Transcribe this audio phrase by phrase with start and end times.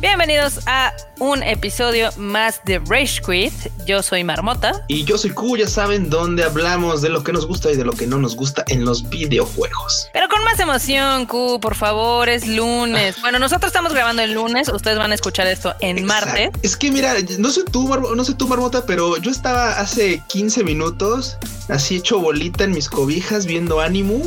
[0.00, 3.52] Bienvenidos a un episodio más de Rage Quit.
[3.84, 4.82] Yo soy Marmota.
[4.88, 7.84] Y yo soy Q, ya saben, donde hablamos de lo que nos gusta y de
[7.84, 10.08] lo que no nos gusta en los videojuegos.
[10.14, 13.20] Pero con más emoción, Q, por favor, es lunes.
[13.20, 16.48] Bueno, nosotros estamos grabando el lunes, ustedes van a escuchar esto en martes.
[16.62, 20.64] Es que mira, no sé tú, no sé tú, Marmota, pero yo estaba hace 15
[20.64, 21.36] minutos
[21.70, 24.22] así hecho bolita en mis cobijas viendo Animu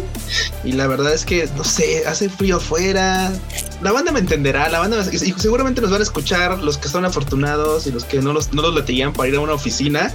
[0.64, 3.32] y la verdad es que, no sé, hace frío afuera.
[3.82, 7.06] La banda me entenderá, la banda y seguramente nos van a escuchar los que son
[7.06, 8.74] afortunados y los que no los, no los
[9.15, 10.14] para ir a una oficina,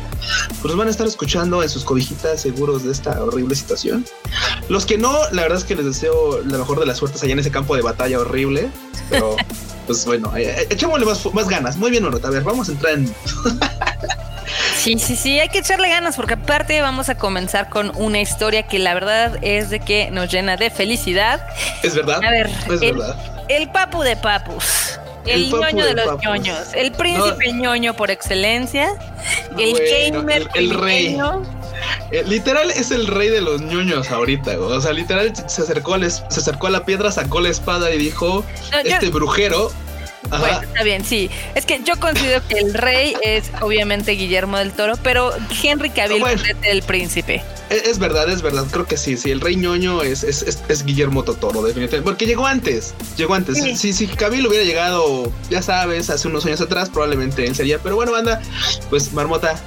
[0.62, 4.04] pues van a estar escuchando en sus cobijitas seguros de esta horrible situación.
[4.68, 7.32] Los que no, la verdad es que les deseo la mejor de las suertes allá
[7.32, 8.70] en ese campo de batalla horrible,
[9.10, 9.36] pero
[9.86, 11.76] pues bueno, eh, eh, echémosle más, más ganas.
[11.76, 13.12] Muy bien, Norota, a ver, vamos a entrar en...
[14.78, 18.62] Sí, sí, sí, hay que echarle ganas porque aparte vamos a comenzar con una historia
[18.62, 21.44] que la verdad es de que nos llena de felicidad.
[21.82, 22.24] Es verdad.
[22.24, 23.16] A ver, es el, verdad.
[23.48, 24.98] el papu de papus.
[25.26, 28.88] El, ñoño de, los ñoños, el príncipe ñoño por excelencia,
[29.58, 29.74] el
[30.12, 31.18] gamer, el, rey.
[32.12, 36.08] Eh, literal es el rey de los ñoños ahorita, o sea, literal se acercó, a
[36.08, 38.42] se acercó a la piedra, sacó la espada y dijo,
[38.84, 39.70] este brujero
[40.30, 41.30] bueno, está bien, sí.
[41.54, 46.24] Es que yo considero que el rey es obviamente Guillermo del Toro, pero Henry Cavill
[46.26, 47.42] es el príncipe.
[47.70, 48.64] Es, verdad, es verdad.
[48.70, 49.16] Creo que sí.
[49.16, 52.02] Sí, el rey ñoño es, es, Guillermo Totoro, definitivamente.
[52.02, 52.94] Porque llegó antes.
[53.16, 53.58] Llegó antes.
[53.78, 57.78] Si, si, Cavill hubiera llegado, ya sabes, hace unos años atrás, probablemente él sería.
[57.78, 58.40] Pero bueno, banda,
[58.88, 59.60] pues Marmota,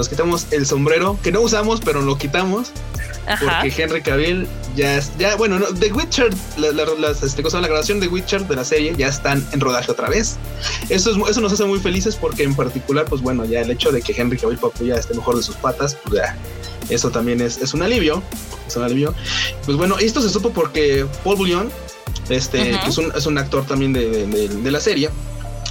[0.00, 2.72] nos quitamos el sombrero, que no usamos, pero lo quitamos.
[3.38, 8.00] Porque Henry Cavill ya es, ya, bueno, no, The Witcher, la, la, este, la grabación
[8.00, 10.38] de Witcher de la serie ya están en rodaje otra vez.
[10.88, 13.92] Eso, es, eso nos hace muy felices porque en particular, pues bueno, ya el hecho
[13.92, 16.34] de que Henry Cavill Papu ya esté mejor de sus patas, pues ya,
[16.88, 18.22] eso también es, es un alivio.
[18.66, 19.14] Es un alivio.
[19.66, 21.70] Pues bueno, esto se supo porque Paul Bouillon,
[22.30, 25.10] este, que es un, es un actor también de, de la serie,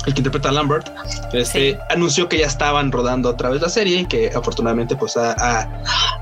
[0.09, 0.89] el que interpreta a Lambert,
[1.33, 5.69] este, anunció que ya estaban rodando otra vez la serie y que afortunadamente pues ha,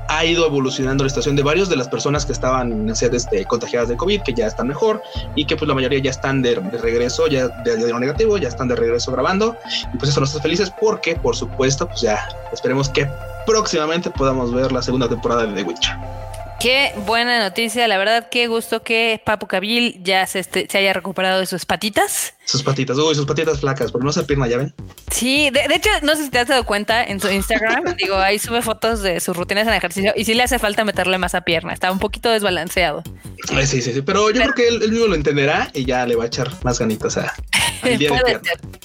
[0.08, 3.96] ha, ido evolucionando la situación de varios de las personas que estaban este, contagiadas de
[3.96, 5.02] COVID, que ya están mejor
[5.34, 8.48] y que pues la mayoría ya están de, regreso, ya de, de, lo negativo, ya
[8.48, 9.56] están de regreso grabando
[9.92, 13.08] y pues eso nos hace felices porque por supuesto pues ya esperemos que
[13.46, 15.96] próximamente podamos ver la segunda temporada de The Witcher.
[16.60, 20.92] Qué buena noticia, la verdad, qué gusto que Papu Cabil ya se, este, se haya
[20.92, 22.34] recuperado de sus patitas.
[22.46, 24.74] Sus patitas, uy, sus patitas flacas, pero no se pierna, ya ven.
[25.12, 28.40] Sí, de, hecho, no sé si te has dado cuenta en su Instagram, digo, ahí
[28.40, 31.42] sube fotos de sus rutinas en ejercicio y sí le hace falta meterle más a
[31.42, 33.04] pierna, está un poquito desbalanceado.
[33.48, 36.24] Sí, sí, sí, pero yo creo que él, mismo lo entenderá y ya le va
[36.24, 37.34] a echar más ganitas a,
[37.82, 38.40] puede ser,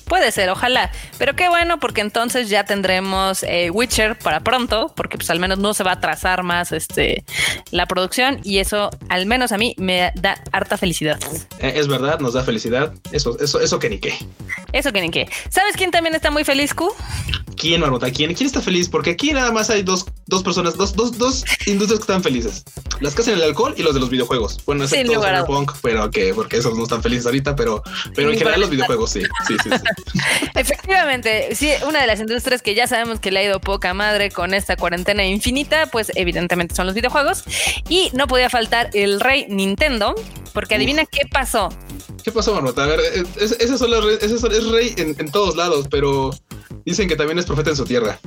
[0.06, 5.18] puede ser, ojalá, pero qué bueno porque entonces ya tendremos eh, Witcher para pronto, porque
[5.18, 7.24] pues al menos no se va a atrasar más este
[7.72, 11.20] la producción y eso al menos a mí me da harta felicidad.
[11.60, 14.14] Eh, es verdad, nos da felicidad, eso, eso eso, que ni qué.
[14.72, 15.28] Eso que ni qué.
[15.50, 16.94] ¿Sabes quién también está muy feliz, Q?
[17.56, 18.12] ¿Quién, Marmota?
[18.12, 18.34] ¿Quién?
[18.34, 18.90] ¿Quién está feliz?
[18.90, 22.64] Porque aquí nada más hay dos, dos personas, dos, dos, dos industrias que están felices.
[23.00, 24.60] Las que hacen el alcohol y los de los videojuegos.
[24.66, 27.84] Bueno, excepto Cyberpunk, pero que porque esos no están felices ahorita, pero,
[28.16, 29.22] pero en general los videojuegos sí.
[29.48, 30.20] Sí, sí, sí.
[30.56, 34.32] Efectivamente, sí, una de las industrias que ya sabemos que le ha ido poca madre
[34.32, 37.44] con esta cuarentena infinita, pues evidentemente son los videojuegos.
[37.90, 40.16] Y no podía faltar el rey Nintendo,
[40.54, 41.70] porque adivina qué pasó.
[42.24, 42.84] ¿Qué pasó, Marmota?
[42.84, 43.00] A ver,
[43.40, 46.32] ese es, es rey en, en, todos lados, pero
[46.86, 48.20] dicen que también es profeta en su tierra.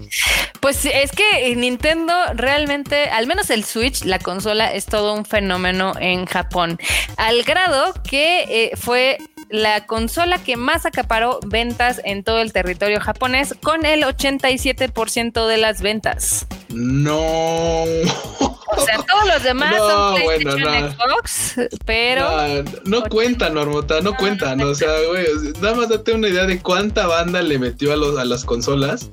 [0.60, 5.92] Pues es que Nintendo realmente, al menos el Switch, la consola, es todo un fenómeno
[5.98, 6.78] en Japón.
[7.16, 13.00] Al grado que eh, fue la consola que más acaparó ventas en todo el territorio
[13.00, 16.46] japonés con el 87% de las ventas.
[16.68, 17.82] No.
[17.82, 22.64] O sea, todos los demás son PlayStation Xbox, pero.
[22.84, 24.60] No, cuentan, Normota, no cuentan.
[24.62, 25.24] O sea, güey,
[25.60, 29.10] nada más date una idea de cuánta banda le metió a, los, a las consolas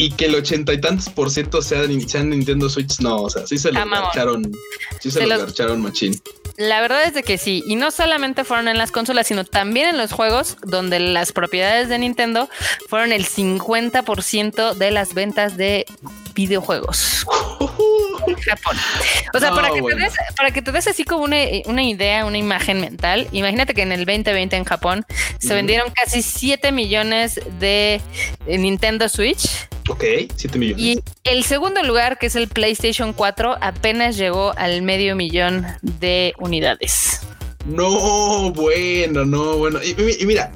[0.00, 3.58] y que el ochenta y tantos por ciento sean, Nintendo Switch, no, o sea, sí
[3.58, 4.50] se lo garcharon,
[4.98, 6.18] sí se, lo garcharon machín.
[6.56, 9.88] La verdad es de que sí, y no solamente fueron en las consolas, sino también
[9.88, 12.48] en los juegos, donde las propiedades de Nintendo
[12.88, 15.84] fueron el 50% de las ventas de
[16.34, 17.26] videojuegos.
[18.46, 18.76] Japón.
[19.34, 22.38] O sea, para, que te des, para que te des así como una, idea, una
[22.38, 25.04] imagen mental, imagínate que en el 2020 en Japón
[25.38, 28.00] se vendieron casi 7 millones de
[28.46, 30.04] Nintendo Switch Ok,
[30.36, 30.84] 7 millones.
[30.84, 36.32] Y el segundo lugar, que es el PlayStation 4, apenas llegó al medio millón de
[36.38, 37.22] unidades.
[37.66, 39.80] No, bueno, no, bueno.
[39.82, 40.52] Y, mira,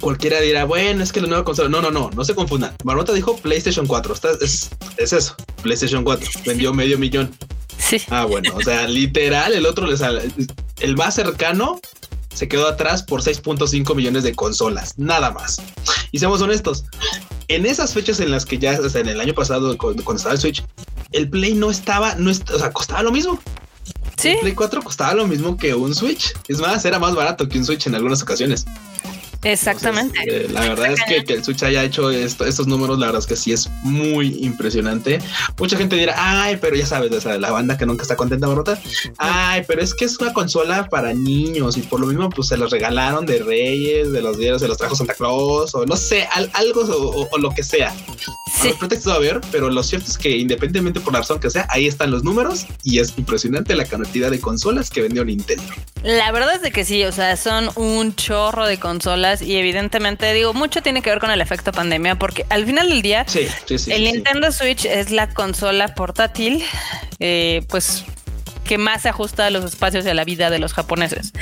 [0.00, 1.68] cualquiera dirá, bueno, es que la nueva consola.
[1.68, 2.74] No, no, no, no se confundan.
[2.82, 4.14] Marmota dijo PlayStation 4.
[4.40, 6.28] es, es, eso, PlayStation 4.
[6.44, 7.32] Vendió medio millón.
[7.78, 8.02] Sí.
[8.10, 10.22] Ah, bueno, o sea, literal, el otro le sale.
[10.80, 11.80] El más cercano
[12.34, 15.62] se quedó atrás por 6.5 millones de consolas, nada más.
[16.10, 16.84] Y seamos honestos,
[17.48, 20.64] en esas fechas en las que ya, en el año pasado, cuando, estaba el Switch,
[21.12, 23.40] el Play no estaba, no, o sea, costaba lo mismo.
[24.16, 24.28] Sí.
[24.28, 26.34] El Play 4 costaba lo mismo que un Switch.
[26.48, 28.64] Es más, era más barato que un Switch en algunas ocasiones.
[29.46, 30.18] Exactamente.
[30.26, 33.26] Eh, la verdad es que, que, el Switch haya hecho estos números, la verdad es
[33.26, 35.20] que sí es muy impresionante.
[35.56, 38.76] Mucha gente dirá, ay, pero ya sabes, la banda que nunca está contenta, Barrota.
[39.18, 42.56] Ay, pero es que es una consola para niños y por lo mismo, pues se
[42.56, 46.26] los regalaron de Reyes, de los días, se los trajo Santa Claus o no sé,
[46.52, 46.80] algo
[47.30, 47.94] o, lo que sea.
[48.60, 48.70] Sí.
[48.70, 51.66] Los pretextos a ver, pero lo cierto es que independientemente por la razón que sea,
[51.70, 55.62] ahí están los números y es impresionante la cantidad de consolas que vendió Nintendo.
[56.02, 60.32] La verdad es de que sí, o sea, son un chorro de consolas y evidentemente
[60.32, 63.26] digo, mucho tiene que ver con el efecto pandemia porque al final del día
[63.68, 66.64] el Nintendo Switch es la consola portátil
[67.18, 68.04] eh, pues
[68.66, 71.32] que más se ajusta a los espacios y a la vida de los japoneses.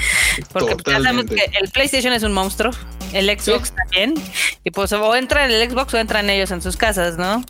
[0.52, 2.72] Porque ya sabemos que el PlayStation es un monstruo,
[3.12, 4.14] el Xbox también,
[4.62, 7.42] y pues o entra en el Xbox o entran ellos en sus casas, ¿no?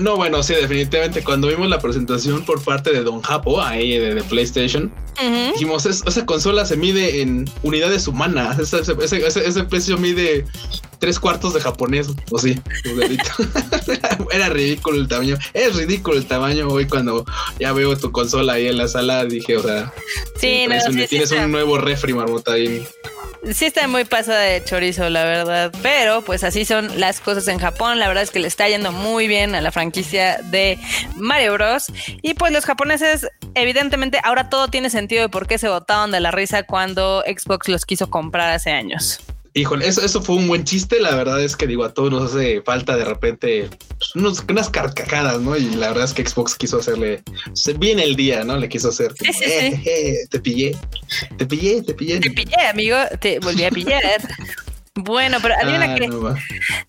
[0.00, 1.22] No, bueno, sí, definitivamente.
[1.22, 4.92] Cuando vimos la presentación por parte de Don Japo, ahí de, PlayStation,
[5.52, 8.58] dijimos, esa consola se mide en unidades humanas.
[8.58, 10.44] Ese, precio mide
[10.98, 12.60] tres cuartos de japonés, o sí.
[14.32, 15.38] Era ridículo el tamaño.
[15.54, 17.24] Es ridículo el tamaño hoy cuando
[17.58, 19.24] ya veo tu consola ahí en la sala.
[19.24, 19.92] Dije, o sea,
[20.36, 20.66] sí,
[21.08, 22.86] tienes un nuevo refri, marmota ahí.
[23.52, 25.72] Sí está muy pasada de chorizo, la verdad.
[25.82, 27.98] Pero pues así son las cosas en Japón.
[27.98, 30.78] La verdad es que le está yendo muy bien a la franquicia de
[31.16, 31.86] Mario Bros.
[32.22, 36.20] Y pues los japoneses, evidentemente, ahora todo tiene sentido de por qué se botaron de
[36.20, 39.20] la risa cuando Xbox los quiso comprar hace años.
[39.52, 41.00] Híjole, eso, eso fue un buen chiste.
[41.00, 43.68] La verdad es que digo, a todos nos hace falta de repente
[43.98, 45.56] pues, unas carcajadas, ¿no?
[45.56, 47.22] Y la verdad es que Xbox quiso hacerle
[47.78, 48.56] bien el día, ¿no?
[48.56, 49.12] Le quiso hacer.
[49.22, 50.76] Eh, eh, te pillé,
[51.36, 52.20] te pillé, te pillé.
[52.20, 54.02] Te pillé, amigo, te volví a pillar.
[54.96, 56.10] Bueno, pero ah, que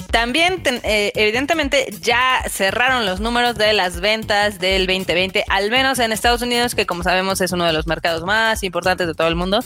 [0.09, 6.11] también, eh, evidentemente, ya cerraron los números de las ventas del 2020, al menos en
[6.11, 9.35] Estados Unidos, que como sabemos es uno de los mercados más importantes de todo el
[9.35, 9.63] mundo.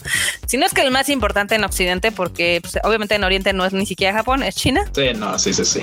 [0.48, 3.66] Si no es que el más importante en Occidente, porque pues, obviamente en Oriente no
[3.66, 4.84] es ni siquiera Japón, es China.
[4.94, 5.82] Sí, no, sí, sí, sí.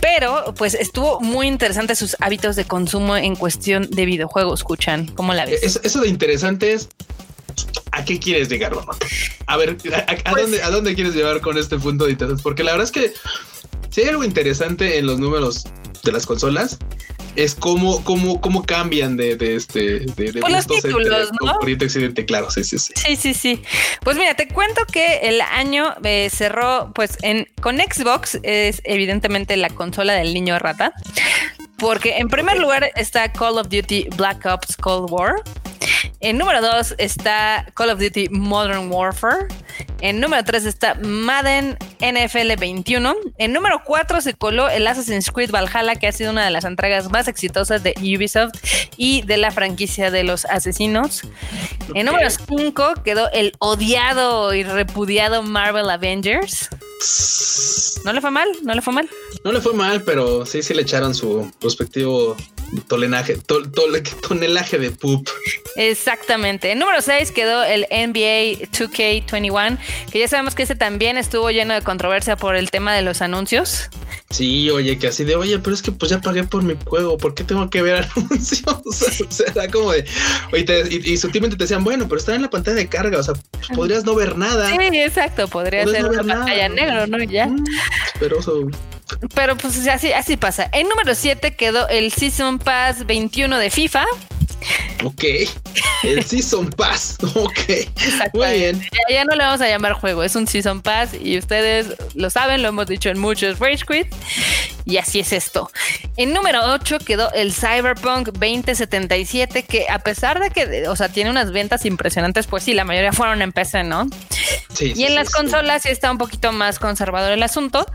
[0.00, 5.06] Pero, pues estuvo muy interesante sus hábitos de consumo en cuestión de videojuegos, escuchan.
[5.14, 5.80] ¿Cómo la ves?
[5.82, 6.88] eso de interesante es
[7.92, 8.72] ¿A qué quieres llegar,
[9.46, 12.42] A ver, ¿a, pues dónde, ¿a dónde quieres llevar con este punto de interés?
[12.42, 13.12] Porque la verdad es que
[13.90, 15.64] si hay algo interesante en los números
[16.02, 16.78] de las consolas,
[17.36, 21.52] es cómo, cómo, cómo cambian de, de este de, de los títulos, ¿no?
[21.52, 22.92] Occidente, claro, sí, sí, sí.
[22.94, 23.62] Sí, sí, sí.
[24.02, 29.56] Pues mira, te cuento que el año eh, cerró, pues, en con Xbox es evidentemente
[29.56, 30.92] la consola del niño rata.
[31.78, 35.42] Porque en primer lugar está Call of Duty Black Ops Cold War.
[36.24, 39.46] En número 2 está Call of Duty Modern Warfare.
[40.04, 43.14] En número 3 está Madden NFL 21.
[43.38, 46.66] En número 4 se coló el Assassin's Creed Valhalla, que ha sido una de las
[46.66, 48.52] entregas más exitosas de Ubisoft
[48.98, 51.22] y de la franquicia de los asesinos.
[51.94, 56.68] En número 5 quedó el odiado y repudiado Marvel Avengers.
[58.04, 58.48] ¿No le fue mal?
[58.62, 59.08] ¿No le fue mal?
[59.42, 62.36] No le fue mal, pero sí, sí le echaron su respectivo
[62.88, 63.38] tolenaje,
[64.28, 65.28] tonelaje de poop.
[65.76, 66.72] Exactamente.
[66.72, 69.78] En número 6 quedó el NBA 2K21,
[70.10, 73.22] que ya sabemos que ese también estuvo lleno de controversia por el tema de los
[73.22, 73.90] anuncios.
[74.30, 77.18] Sí, oye, que así de, oye, pero es que pues ya pagué por mi juego,
[77.18, 78.64] ¿por qué tengo que ver anuncios?
[78.84, 78.92] o
[79.30, 80.04] sea, era como de,
[80.52, 83.34] oye, y, sutilmente te decían, bueno, pero está en la pantalla de carga, o sea,
[83.74, 84.70] podrías no ver nada.
[84.70, 87.22] Sí, exacto, podría ser una pantalla negra, ¿no?
[87.22, 87.46] Ya.
[87.46, 87.64] Mm,
[88.18, 88.38] pero
[89.34, 90.68] Pero pues así, así pasa.
[90.72, 94.04] En número 7 quedó el Season Pass 21 de FIFA.
[95.02, 95.24] Ok.
[96.02, 97.18] El Season Pass.
[97.34, 97.58] Ok.
[98.34, 98.82] Muy bien.
[99.10, 102.62] Ya, no le vamos a llamar juego, es un Season Pass y ustedes lo saben,
[102.62, 104.06] lo hemos dicho en muchos Rage Quit.
[104.86, 105.70] Y así es esto.
[106.16, 111.30] En número 8 quedó el Cyberpunk 2077, que a pesar de que, o sea, tiene
[111.30, 114.06] unas ventas impresionantes, pues sí, la mayoría fueron en PC, ¿no?
[114.74, 117.86] Sí, y en las consolas sí está un poquito más conservador el asunto.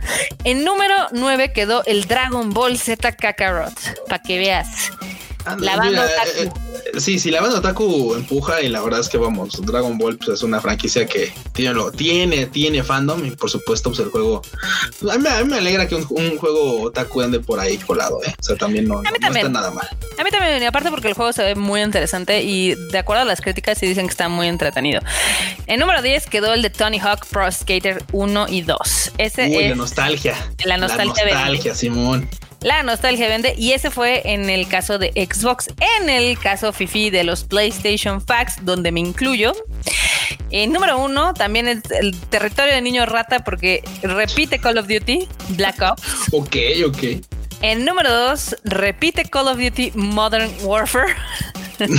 [0.44, 4.92] En número 9 quedó el Dragon Ball Z Kakarot, para que veas.
[5.58, 6.50] La banda eh,
[6.94, 10.18] eh, sí, sí, la banda Otaku empuja y la verdad es que vamos, Dragon Ball
[10.18, 14.10] pues, es una franquicia que tiene, lo, tiene, tiene fandom y por supuesto pues el
[14.10, 14.42] juego,
[15.10, 18.34] a mí, me alegra que un, juego Otaku ande por ahí colado, ¿eh?
[18.40, 19.88] o sea, también no, está nada mal.
[20.18, 23.24] A mí también, y aparte porque el juego se ve muy interesante y de acuerdo
[23.24, 25.02] a las críticas sí dicen que está muy entretenido.
[25.68, 29.12] En número 10 quedó el de Tony Hawk Pro Skater 1 y 2.
[29.18, 30.36] Ese Uy, la nostalgia.
[30.66, 31.26] La nostalgia.
[31.26, 32.30] La nostalgia, Simón.
[32.62, 35.70] La nostalgia vende y ese fue en el caso de Xbox.
[36.00, 39.54] En el caso Fifi de los PlayStation Facts, donde me incluyo,
[40.52, 45.28] En número uno también es el territorio de niño rata porque repite Call of Duty
[45.50, 46.04] Black Ops.
[46.32, 47.04] Ok, ok.
[47.62, 51.16] En número dos repite Call of Duty Modern Warfare.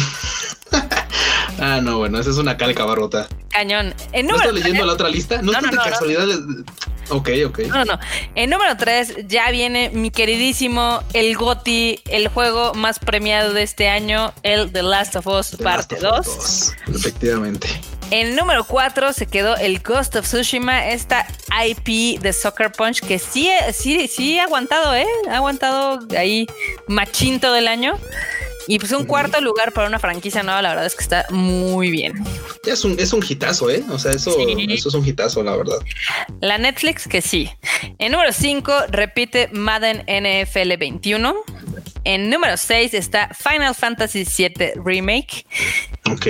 [1.58, 3.28] ah, no, bueno, esa es una calca barrota.
[3.50, 3.94] Cañón.
[4.12, 5.40] En ¿No estás leyendo la otra lista?
[5.42, 6.26] No, no, no, no casualidad.
[7.10, 7.58] Ok, ok.
[7.68, 7.98] No, no.
[8.34, 13.88] En número 3 ya viene mi queridísimo, el GOTI, el juego más premiado de este
[13.88, 16.74] año, el The Last of Us Parte 2.
[16.94, 17.68] Efectivamente.
[18.10, 21.26] En número 4 se quedó el Ghost of Tsushima, esta
[21.64, 25.06] IP de Soccer Punch que sí, sí, sí ha aguantado, ¿eh?
[25.30, 26.48] Ha aguantado ahí
[26.88, 27.96] machinto del año.
[28.70, 31.90] Y pues un cuarto lugar para una franquicia nueva, la verdad es que está muy
[31.90, 32.24] bien.
[32.64, 33.82] Es un, es un hitazo, ¿eh?
[33.90, 35.78] O sea, eso, eso es un hitazo, la verdad.
[36.40, 37.50] La Netflix que sí.
[37.98, 41.34] En número 5 repite Madden NFL 21.
[42.04, 45.44] En número 6 está Final Fantasy VII Remake.
[46.08, 46.26] Ok.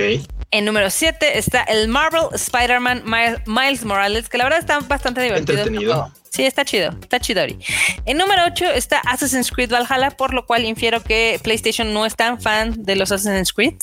[0.51, 3.03] En número 7 está el Marvel Spider-Man
[3.45, 5.59] Miles Morales, que la verdad está bastante divertido.
[5.59, 6.11] Entretenido.
[6.29, 7.57] Sí, está chido, está chidori.
[8.05, 12.15] En número 8 está Assassin's Creed Valhalla, por lo cual infiero que PlayStation no es
[12.15, 13.75] tan fan de los Assassin's Creed.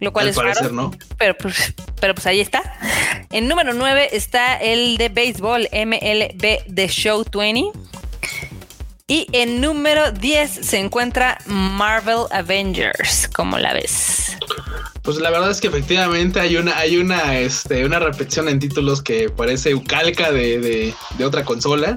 [0.00, 0.70] Lo cual es raro.
[0.70, 0.92] ¿no?
[1.16, 2.62] Pero, pues, pero pues ahí está.
[3.30, 7.78] En número 9 está el de béisbol MLB The Show 20.
[9.08, 14.36] Y en número 10 se encuentra Marvel Avengers, como la ves.
[15.02, 19.00] Pues la verdad es que efectivamente hay una, hay una, este, una repetición en títulos
[19.00, 21.96] que parece calca de, de, de otra consola.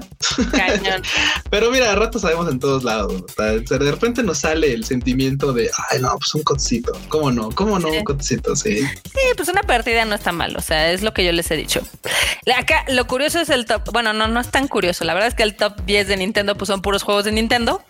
[1.50, 3.22] Pero mira, a rato sabemos en todos lados.
[3.36, 6.92] de repente nos sale el sentimiento de, ay, no, pues un cotcito.
[7.08, 7.50] ¿Cómo no?
[7.50, 7.88] ¿Cómo no?
[7.88, 8.80] Un cotcito, sí.
[8.80, 10.56] Sí, pues una partida no está mal.
[10.56, 11.82] O sea, es lo que yo les he dicho.
[12.56, 13.90] Acá lo curioso es el top.
[13.92, 15.04] Bueno, no, no es tan curioso.
[15.04, 17.82] La verdad es que el top 10 de Nintendo, pues son puros juegos de Nintendo.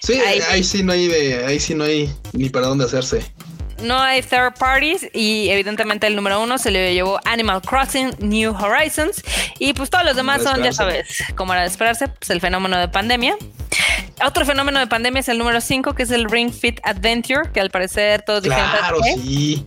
[0.00, 3.24] Sí, ahí, ahí sí no hay de, ahí sí no hay ni para dónde hacerse
[3.82, 8.54] no hay third parties y evidentemente el número uno se le llevó Animal Crossing New
[8.54, 9.22] Horizons
[9.58, 11.06] y pues todos los demás son, ya sabes,
[11.36, 13.36] como era de esperarse, pues el fenómeno de pandemia.
[14.24, 17.60] Otro fenómeno de pandemia es el número 5, que es el Ring Fit Adventure, que
[17.60, 18.68] al parecer todos dijeron.
[18.70, 19.66] Claro, sí.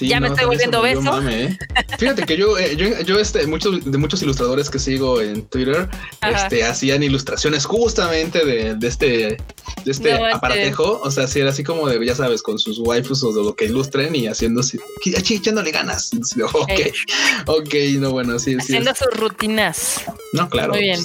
[0.00, 1.20] ya me estoy volviendo beso.
[1.28, 1.58] ¿eh?
[1.98, 5.88] Fíjate que yo, eh, yo, yo, este, muchos, de muchos ilustradores que sigo en Twitter,
[6.20, 9.36] este, hacían ilustraciones justamente de, de este,
[9.84, 11.00] de este aparatejo.
[11.02, 13.54] O sea, sí, era así como de, ya sabes, con sus waifus o de lo
[13.54, 16.10] que ilustren y haciendo así, echándole ganas.
[16.42, 16.70] Ok,
[17.46, 18.56] ok, no, bueno, sí.
[18.58, 20.02] Haciendo sus rutinas.
[20.32, 20.72] No, claro.
[20.72, 21.00] Muy bien.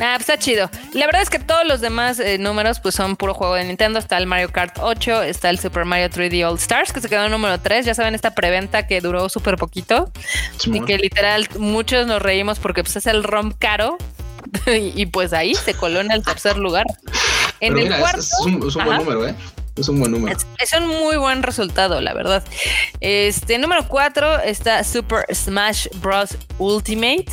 [0.00, 0.70] Ah, pues está chido.
[0.92, 3.98] La verdad es que todos los demás eh, números pues son puro juego de Nintendo.
[3.98, 7.24] Está el Mario Kart 8, está el Super Mario 3D All Stars, que se quedó
[7.24, 7.86] en número 3.
[7.86, 10.10] Ya saben, esta preventa que duró súper poquito.
[10.64, 13.98] y que literal muchos nos reímos porque pues es el ROM caro.
[14.66, 16.86] y, pues ahí se coló en el tercer lugar.
[17.60, 18.20] En el cuarto.
[18.20, 19.34] Es, un, buen número, ¿eh?
[19.76, 20.36] Es un buen número.
[20.58, 22.44] Es, un muy buen resultado, la verdad.
[23.00, 26.36] Este número 4 está Super Smash Bros.
[26.58, 27.26] Ultimate.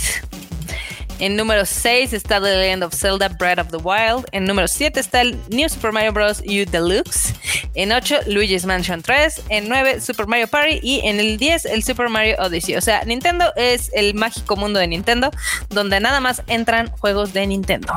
[1.20, 4.26] En número 6 está The Legend of Zelda Breath of the Wild.
[4.32, 6.42] En número 7 está el New Super Mario Bros.
[6.42, 7.34] U Deluxe.
[7.74, 9.42] En 8, Luigi's Mansion 3.
[9.50, 10.80] En 9, Super Mario Party.
[10.84, 12.76] Y en el 10, el Super Mario Odyssey.
[12.76, 15.32] O sea, Nintendo es el mágico mundo de Nintendo,
[15.70, 17.94] donde nada más entran juegos de Nintendo.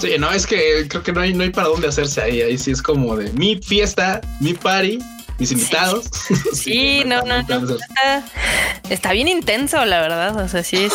[0.00, 2.40] Sí, no, es que creo que no hay, no hay para dónde hacerse ahí.
[2.40, 5.00] Ahí sí es como de mi fiesta, mi party,
[5.38, 6.08] mis invitados.
[6.52, 7.76] Sí, no, no, no.
[8.88, 10.36] Está, bien intenso, la verdad.
[10.36, 10.88] O sea, sí,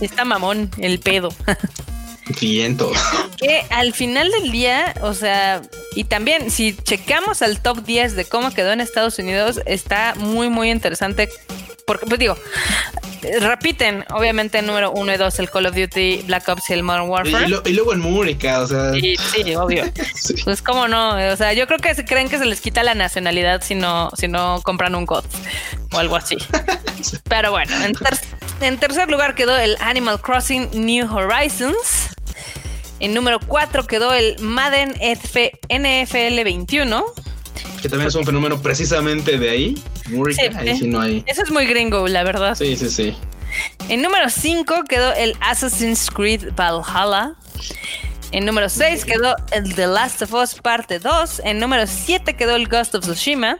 [0.00, 1.34] está mamón el pedo.
[2.40, 2.92] Viento.
[3.38, 5.62] Que al final del día, o sea,
[5.96, 10.48] y también si checamos al top 10 de cómo quedó en Estados Unidos, está muy,
[10.48, 11.28] muy interesante
[11.90, 12.36] porque, pues digo,
[13.40, 17.08] repiten, obviamente, número uno y dos, el Call of Duty, Black Ops y el Modern
[17.08, 17.46] Warfare.
[17.64, 18.92] Y, luego en Múrica, o sea.
[18.92, 19.86] Sí, sí obvio.
[20.44, 21.16] Pues, ¿cómo no?
[21.32, 24.12] O sea, yo creo que se creen que se les quita la nacionalidad si no,
[24.16, 25.24] si no compran un COD
[25.90, 26.36] o algo así.
[27.28, 27.94] Pero bueno, en,
[28.60, 32.10] en tercer lugar quedó el Animal Crossing New Horizons.
[33.00, 37.04] En número 4 quedó el Madden NFL 21
[37.82, 39.82] que también es un fenómeno precisamente de ahí.
[40.56, 41.24] ahí sí no hay.
[41.26, 42.54] Eso es muy gringo, la verdad.
[42.54, 43.16] Sí, sí, sí.
[43.88, 47.34] En número 5 quedó el Assassin's Creed Valhalla.
[48.32, 51.42] En número 6 quedó el The Last of Us Parte 2.
[51.44, 53.58] En número 7 quedó el Ghost of Tsushima.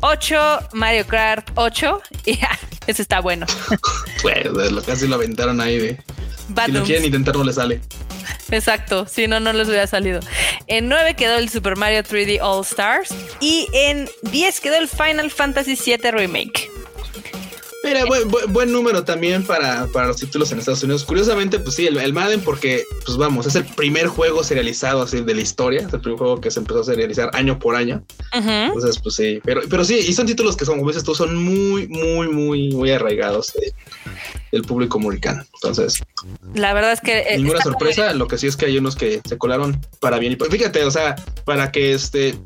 [0.00, 2.00] 8 Mario Kart 8.
[2.26, 2.38] Y
[2.86, 3.46] ese está bueno.
[4.22, 6.02] pues lo casi lo aventaron ahí de.
[6.66, 7.80] Si lo quieren intentar, no le sale.
[8.50, 10.20] Exacto, si no, no les hubiera salido.
[10.66, 15.30] En 9 quedó el Super Mario 3D All Stars y en 10 quedó el Final
[15.30, 16.70] Fantasy VII Remake.
[17.84, 21.04] Mira, buen, buen, número también para, para, los títulos en Estados Unidos.
[21.04, 25.34] Curiosamente, pues sí, el, Madden, porque, pues vamos, es el primer juego serializado así de
[25.34, 25.80] la historia.
[25.80, 28.02] Es el primer juego que se empezó a serializar año por año.
[28.32, 31.36] Entonces, pues sí, pero, pero sí, y son títulos que son, como dices tú, son
[31.36, 33.52] muy, muy, muy, muy arraigados
[34.50, 35.44] del público americano.
[35.54, 36.02] Entonces,
[36.54, 38.14] la verdad es que eh, ninguna sorpresa.
[38.14, 40.32] Lo que sí es que hay unos que se colaron para bien.
[40.32, 42.38] Y fíjate, o sea, para que este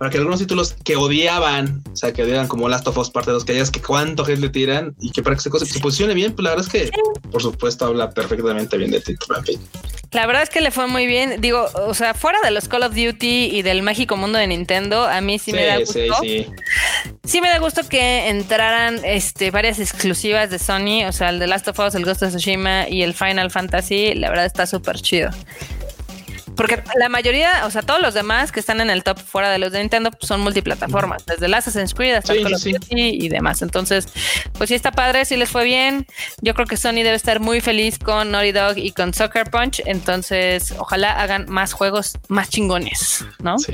[0.00, 3.32] para que algunos títulos que odiaban, o sea, que odiaban como Last of Us Parte
[3.32, 6.14] 2, que hayas que cuánto gente le tiran y que para que se, se posicione
[6.14, 6.90] bien, pues la verdad es que,
[7.30, 9.42] por supuesto, habla perfectamente bien de título.
[10.12, 11.42] La verdad es que le fue muy bien.
[11.42, 15.04] Digo, o sea, fuera de los Call of Duty y del mágico mundo de Nintendo,
[15.04, 15.92] a mí sí, me da gusto.
[15.92, 16.46] Sí, sí.
[17.22, 21.46] sí, me da gusto que entraran este, varias exclusivas de Sony, o sea, el de
[21.46, 24.14] Last of Us, el Ghost of Tsushima y el Final Fantasy.
[24.14, 25.28] La verdad está súper chido.
[26.56, 29.58] Porque la mayoría, o sea, todos los demás que están en el top fuera de
[29.58, 33.28] los de Nintendo pues, son multiplataformas, desde el Assassin's Creed hasta Call of Duty y
[33.28, 33.62] demás.
[33.62, 34.08] Entonces,
[34.54, 36.06] pues sí está padre, sí les fue bien.
[36.42, 39.82] Yo creo que Sony debe estar muy feliz con Naughty Dog y con Soccer Punch.
[39.86, 43.58] Entonces, ojalá hagan más juegos más chingones, ¿no?
[43.58, 43.72] Sí,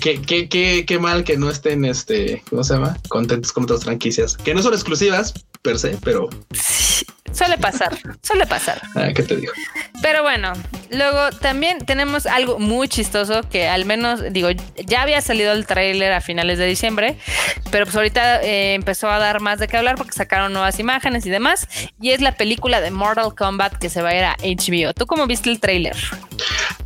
[0.00, 2.96] qué, qué, qué, mal que no estén, este, ¿cómo se llama?
[3.08, 6.28] Contentos con otras franquicias, que no son exclusivas per se, pero...
[7.32, 8.82] Suele pasar, suele pasar.
[8.94, 9.52] Ah, ¿Qué te digo?
[10.02, 10.52] Pero bueno,
[10.90, 14.48] luego también tenemos algo muy chistoso que al menos, digo,
[14.84, 17.16] ya había salido el tráiler a finales de diciembre,
[17.70, 21.24] pero pues ahorita eh, empezó a dar más de qué hablar porque sacaron nuevas imágenes
[21.24, 21.68] y demás.
[22.00, 24.92] Y es la película de Mortal Kombat que se va a ir a HBO.
[24.92, 25.96] ¿Tú cómo viste el tráiler?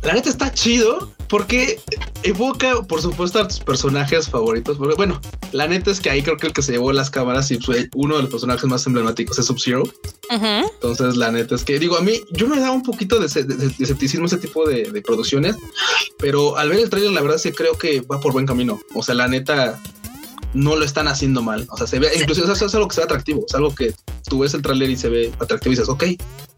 [0.03, 1.79] La neta está chido porque
[2.23, 4.77] evoca, por supuesto, a tus personajes favoritos.
[4.77, 5.19] Porque, bueno,
[5.51, 7.89] la neta es que ahí creo que el que se llevó las cámaras y fue
[7.95, 9.83] uno de los personajes más emblemáticos es Sub-Zero.
[10.29, 14.25] Entonces, la neta es que digo, a mí yo me da un poquito de, escepticismo
[14.25, 15.55] ese tipo de, producciones,
[16.17, 18.79] pero al ver el trailer, la verdad sí creo que va por buen camino.
[18.93, 19.79] O sea, la neta
[20.53, 21.67] no lo están haciendo mal.
[21.69, 23.93] O sea, se ve, incluso eso es algo que se ve atractivo, es algo que
[24.27, 26.03] tú ves el trailer y se ve atractivo y dices, ok,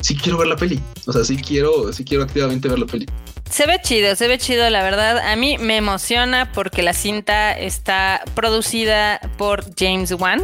[0.01, 0.81] sí quiero ver la peli.
[1.05, 3.05] O sea, sí quiero, sí quiero activamente ver la peli.
[3.49, 5.17] Se ve chido, se ve chido, la verdad.
[5.17, 10.43] A mí me emociona porque la cinta está producida por James Wan.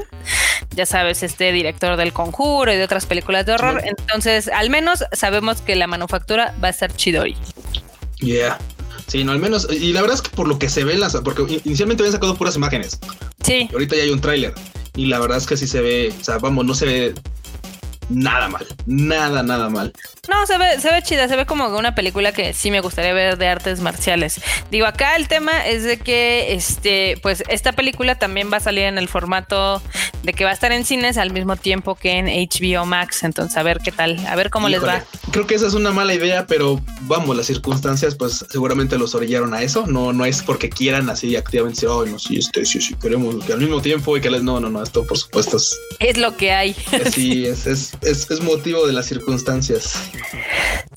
[0.76, 3.82] Ya sabes, este director del Conjuro y de otras películas de horror.
[3.86, 7.38] Entonces, al menos sabemos que la manufactura va a ser chido hoy.
[8.20, 8.58] Yeah.
[9.08, 9.68] Sí, no, al menos.
[9.72, 11.16] Y la verdad es que por lo que se ve las.
[11.18, 13.00] Porque inicialmente habían sacado puras imágenes.
[13.44, 13.70] Sí.
[13.72, 14.54] ahorita ya hay un tráiler.
[14.96, 16.14] Y la verdad es que sí se ve.
[16.20, 17.14] O sea, vamos, no se ve
[18.10, 18.66] nada mal.
[18.86, 19.94] Nada, nada mal.
[20.30, 23.14] No, se ve, se ve chida, se ve como una película que sí me gustaría
[23.14, 24.42] ver de artes marciales.
[24.72, 28.84] Digo, acá el tema es de que este, pues esta película también va a salir
[28.84, 29.82] en el formato
[30.24, 33.24] de que va a estar en cines al mismo tiempo que en HBO Max.
[33.24, 35.04] Entonces, a ver qué tal, a ver cómo les va.
[35.36, 39.54] Creo que esa es una mala idea, pero vamos, las circunstancias, pues seguramente los orillaron
[39.54, 39.86] a eso.
[39.86, 43.44] No, no es porque quieran así activamente decir, oh, no, sí, este, sí, sí, queremos
[43.44, 45.78] que al mismo tiempo y que les, no, no, no, esto por supuesto es.
[46.00, 46.74] Es lo que hay.
[47.12, 50.00] Sí, es, es, es, es motivo de las circunstancias.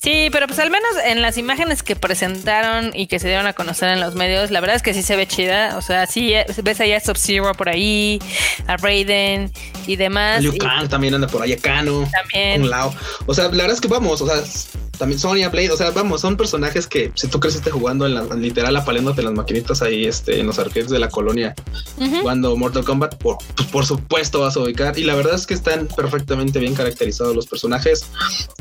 [0.01, 3.53] Sí, pero pues al menos en las imágenes que presentaron y que se dieron a
[3.53, 5.77] conocer en los medios, la verdad es que sí se ve chida.
[5.77, 8.20] O sea, sí eh, ves allá a Sub-Zero por ahí,
[8.68, 9.51] a Raiden
[9.87, 10.42] y demás.
[10.42, 12.09] Liu Kang también anda por ahí, a Kano.
[12.12, 12.62] También.
[12.62, 12.94] Un lado.
[13.27, 14.42] O sea, la verdad es que vamos, o sea,
[14.98, 18.22] también Sonya Blade, o sea, vamos, son personajes que si tú creciste jugando en la
[18.34, 21.54] literal apaleándote las maquinitas ahí este, en los arcades de la colonia,
[22.20, 24.98] jugando Mortal Kombat, por, pues, por supuesto vas a ubicar.
[24.98, 28.06] Y la verdad es que están perfectamente bien caracterizados los personajes.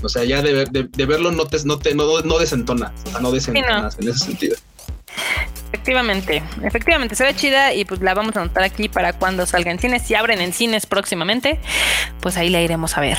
[0.04, 3.20] O sea, ya de, de, verlo no te, no te no, no desentona, o sea,
[3.20, 4.56] no desentonas en ese sentido.
[5.74, 9.72] Efectivamente, efectivamente, se ve chida y pues la vamos a anotar aquí para cuando salga
[9.72, 10.04] en cines.
[10.04, 11.60] Si abren en cines próximamente,
[12.22, 13.18] pues ahí la iremos a ver,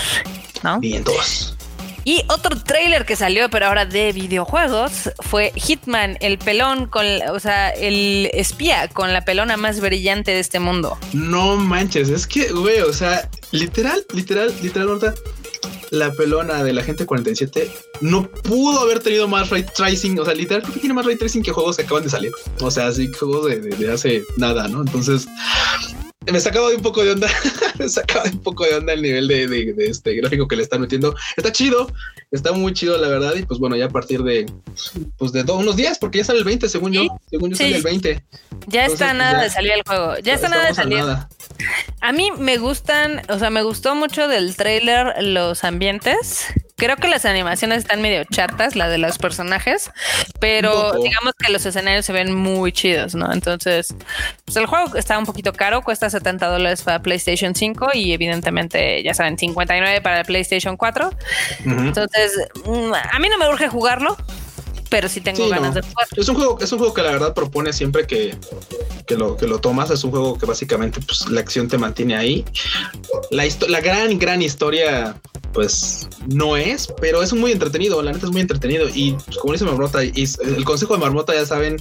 [0.63, 0.79] ¿no?
[0.81, 1.58] Bien, todos.
[2.05, 7.41] Y otro trailer que salió, pero ahora de videojuegos, fue Hitman, el pelón con, o
[7.41, 10.97] sea, el espía con la pelona más brillante de este mundo.
[11.13, 15.15] No manches, es que, güey, o sea, literal, literal, literal, ahorita
[15.91, 20.19] la pelona de la gente 47 no pudo haber tenido más ray tracing.
[20.19, 22.33] O sea, literal, creo que tiene más ray tracing que juegos que acaban de salir.
[22.61, 24.81] O sea, así juegos de hace nada, ¿no?
[24.81, 25.27] Entonces,
[26.33, 27.29] me sacaba de un poco de onda,
[27.79, 30.81] me sacaba de un poco de onda el nivel de, este gráfico que le están
[30.81, 31.15] metiendo.
[31.37, 31.91] Está chido,
[32.31, 33.35] está muy chido, la verdad.
[33.37, 34.47] Y pues bueno, ya a partir de,
[35.17, 37.83] pues de unos días, porque ya sale el 20, según yo, según yo sale el
[37.83, 38.25] 20.
[38.67, 41.05] Ya está nada de salir el juego, ya está nada de salir.
[42.01, 46.47] A mí me gustan, o sea, me gustó mucho del trailer los ambientes.
[46.79, 49.91] Creo que las animaciones están medio chatas, la de los personajes,
[50.39, 53.33] pero digamos que los escenarios se ven muy chidos, ¿no?
[53.33, 53.93] Entonces,
[54.45, 59.03] pues el juego está un poquito caro, cuesta 70 dólares para PlayStation 5 y evidentemente,
[59.03, 61.11] ya saben, 59 para el PlayStation 4.
[61.65, 62.33] Entonces,
[62.65, 64.17] mm, a mí no me urge jugarlo,
[64.89, 66.07] pero sí tengo ganas de jugar.
[66.17, 68.37] Es un juego, es un juego que la verdad propone siempre que,
[69.07, 69.91] que lo que lo tomas.
[69.91, 72.45] Es un juego que básicamente pues, la acción te mantiene ahí.
[73.31, 75.21] La, la gran, gran historia
[75.53, 79.53] pues no es, pero es muy entretenido, la neta es muy entretenido y pues, como
[79.53, 81.77] dice Marmota, y el consejo de Marmota ya saben,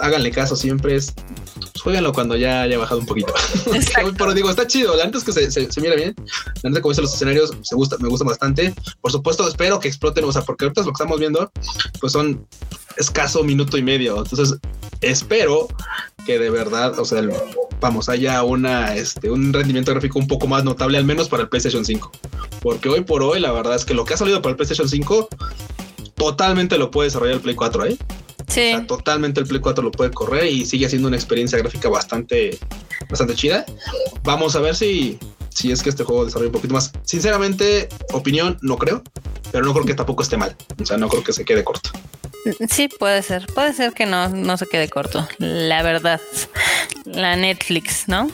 [0.00, 1.14] háganle caso siempre es
[1.54, 3.32] pues, jueguenlo cuando ya haya bajado un poquito.
[4.18, 6.14] pero digo, está chido, la neta es que se, se, mira bien,
[6.62, 9.88] la neta como dicen los escenarios, se gusta, me gusta bastante, por supuesto espero que
[9.88, 11.50] exploten, o sea, porque ahorita lo que estamos viendo,
[12.00, 12.43] pues son
[12.96, 14.58] escaso minuto y medio, entonces
[15.00, 15.68] espero
[16.24, 17.22] que de verdad, o sea,
[17.80, 21.48] vamos, haya una, este, un rendimiento gráfico un poco más notable, al menos para el
[21.48, 22.10] PlayStation 5.
[22.60, 24.88] Porque hoy por hoy, la verdad es que lo que ha salido para el PlayStation
[24.88, 25.28] 5,
[26.14, 27.98] totalmente lo puede desarrollar el Play 4, ¿eh?
[28.48, 28.60] Sí.
[28.72, 31.88] O sea, totalmente el Play 4 lo puede correr y sigue siendo una experiencia gráfica
[31.88, 32.58] bastante,
[33.10, 33.66] bastante chida.
[34.22, 35.18] Vamos a ver si,
[35.54, 36.92] si es que este juego desarrolla un poquito más.
[37.04, 39.02] Sinceramente, opinión, no creo,
[39.52, 40.56] pero no creo que tampoco esté mal.
[40.80, 41.90] O sea, no creo que se quede corto.
[42.68, 43.46] Sí, puede ser.
[43.46, 45.26] Puede ser que no, no se quede corto.
[45.38, 46.20] La verdad.
[47.04, 48.30] La Netflix, ¿no?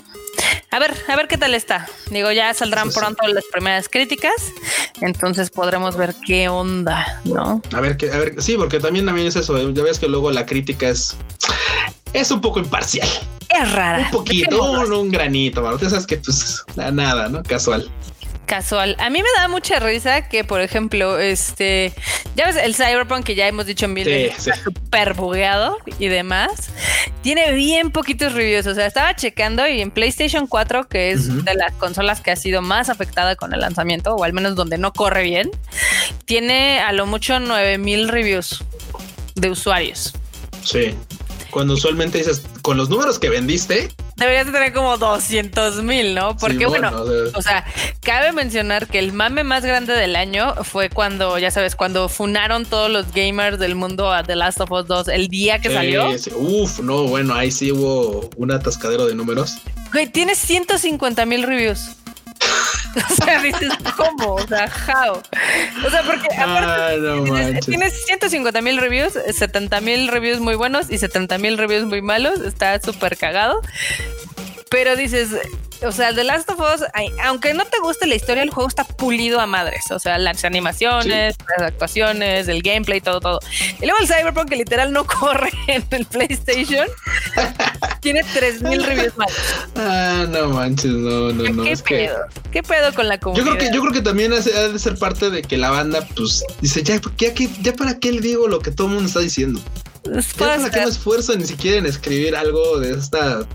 [0.73, 1.89] A ver, a ver qué tal está.
[2.11, 4.53] Digo, ya saldrán pronto las primeras críticas,
[5.01, 7.61] entonces podremos ver qué onda, ¿no?
[7.73, 9.59] A ver, a ver, sí, porque también también es eso.
[9.59, 9.69] ¿eh?
[9.75, 11.17] Ya ves que luego la crítica es
[12.13, 13.09] es un poco imparcial.
[13.51, 14.05] Es rara.
[14.05, 15.79] Un poquito, un, un, granito, ¿no?
[15.79, 17.43] sabes que pues nada, ¿no?
[17.43, 17.91] Casual
[18.51, 18.97] casual.
[18.99, 21.93] A mí me da mucha risa que, por ejemplo, este,
[22.35, 26.69] ya ves, el Cyberpunk que ya hemos dicho en mil está súper bugueado y demás.
[27.23, 28.67] Tiene bien poquitos reviews.
[28.67, 32.37] O sea, estaba checando y en PlayStation 4, que es de las consolas que ha
[32.37, 35.53] sido más afectada con el lanzamiento, o al menos donde no corre bien,
[36.25, 38.65] tiene a lo mucho 9000 reviews
[39.37, 40.13] de usuarios.
[40.65, 40.97] Sí.
[41.51, 46.37] Cuando usualmente dices, con los números que vendiste, deberías de tener como 200 mil, ¿no?
[46.37, 46.93] Porque bueno,
[47.35, 47.65] o, sea,
[48.01, 52.67] cabe mencionar que el mame más grande del año fue cuando, ya sabes, cuando funaron
[52.67, 56.09] todos los gamers del mundo a The Last of Us 2 el día que salió.
[56.37, 59.59] Uf, no, bueno, ahí sí hubo un atascadero de números.
[59.93, 61.97] Güey, tienes 150 mil reviews.
[63.11, 64.35] O sea, dices, ¿cómo?
[64.35, 65.23] O sea, how.
[65.87, 71.39] O sea, porque aparte tienes, 150 mil reviews, 70 mil reviews muy buenos y 70
[71.39, 72.41] mil reviews muy malos.
[72.41, 73.61] Está súper cagado.
[74.71, 75.31] Pero dices,
[75.83, 76.85] o sea, The Last of Us,
[77.25, 79.91] aunque no te guste la historia, el juego está pulido a madres.
[79.91, 83.41] O sea, las animaciones, las actuaciones, el gameplay, todo, todo.
[83.81, 86.87] Y luego el Cyberpunk, que literal no corre en el PlayStation,
[88.01, 89.33] tiene 3000 reviews más.
[89.77, 91.63] Ah, no manches, no, no, no.
[91.63, 92.19] ¿Qué pedo?
[92.51, 93.47] ¿Qué pedo con la comunidad?
[93.47, 96.07] Yo creo que, yo creo que también ha de ser parte de que la banda,
[96.17, 99.21] pues, dice, ya, ya, ya para qué le digo lo que todo el mundo está
[99.21, 99.61] diciendo.
[100.39, 103.47] Para qué me esfuerzo ni siquiera en escribir algo de esta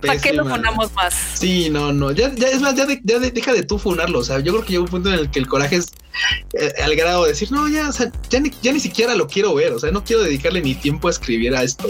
[0.00, 1.14] ¿Para qué lo funamos más?
[1.34, 2.12] Sí, no, no.
[2.12, 4.20] Ya, ya es más, ya, ya deja de tú funarlo.
[4.20, 5.92] O sea, yo creo que llega un punto en el que el coraje es
[6.54, 9.26] eh, al grado de decir, no, ya, o sea, ya ni, ya ni siquiera lo
[9.26, 9.72] quiero ver.
[9.72, 11.88] O sea, no quiero dedicarle ni tiempo a escribir a esto.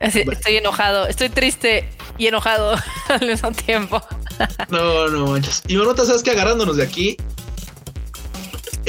[0.00, 2.76] Estoy enojado, estoy triste y enojado
[3.08, 4.02] al mismo tiempo.
[4.68, 5.62] no, no manches.
[5.68, 7.16] Y nota, sabes que agarrándonos de aquí,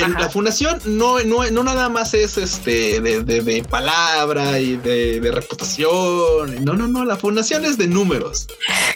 [0.07, 6.63] la fundación no, no, no nada más es este de, de, palabra y de, reputación.
[6.63, 7.05] No, no, no.
[7.05, 8.47] La fundación es de números.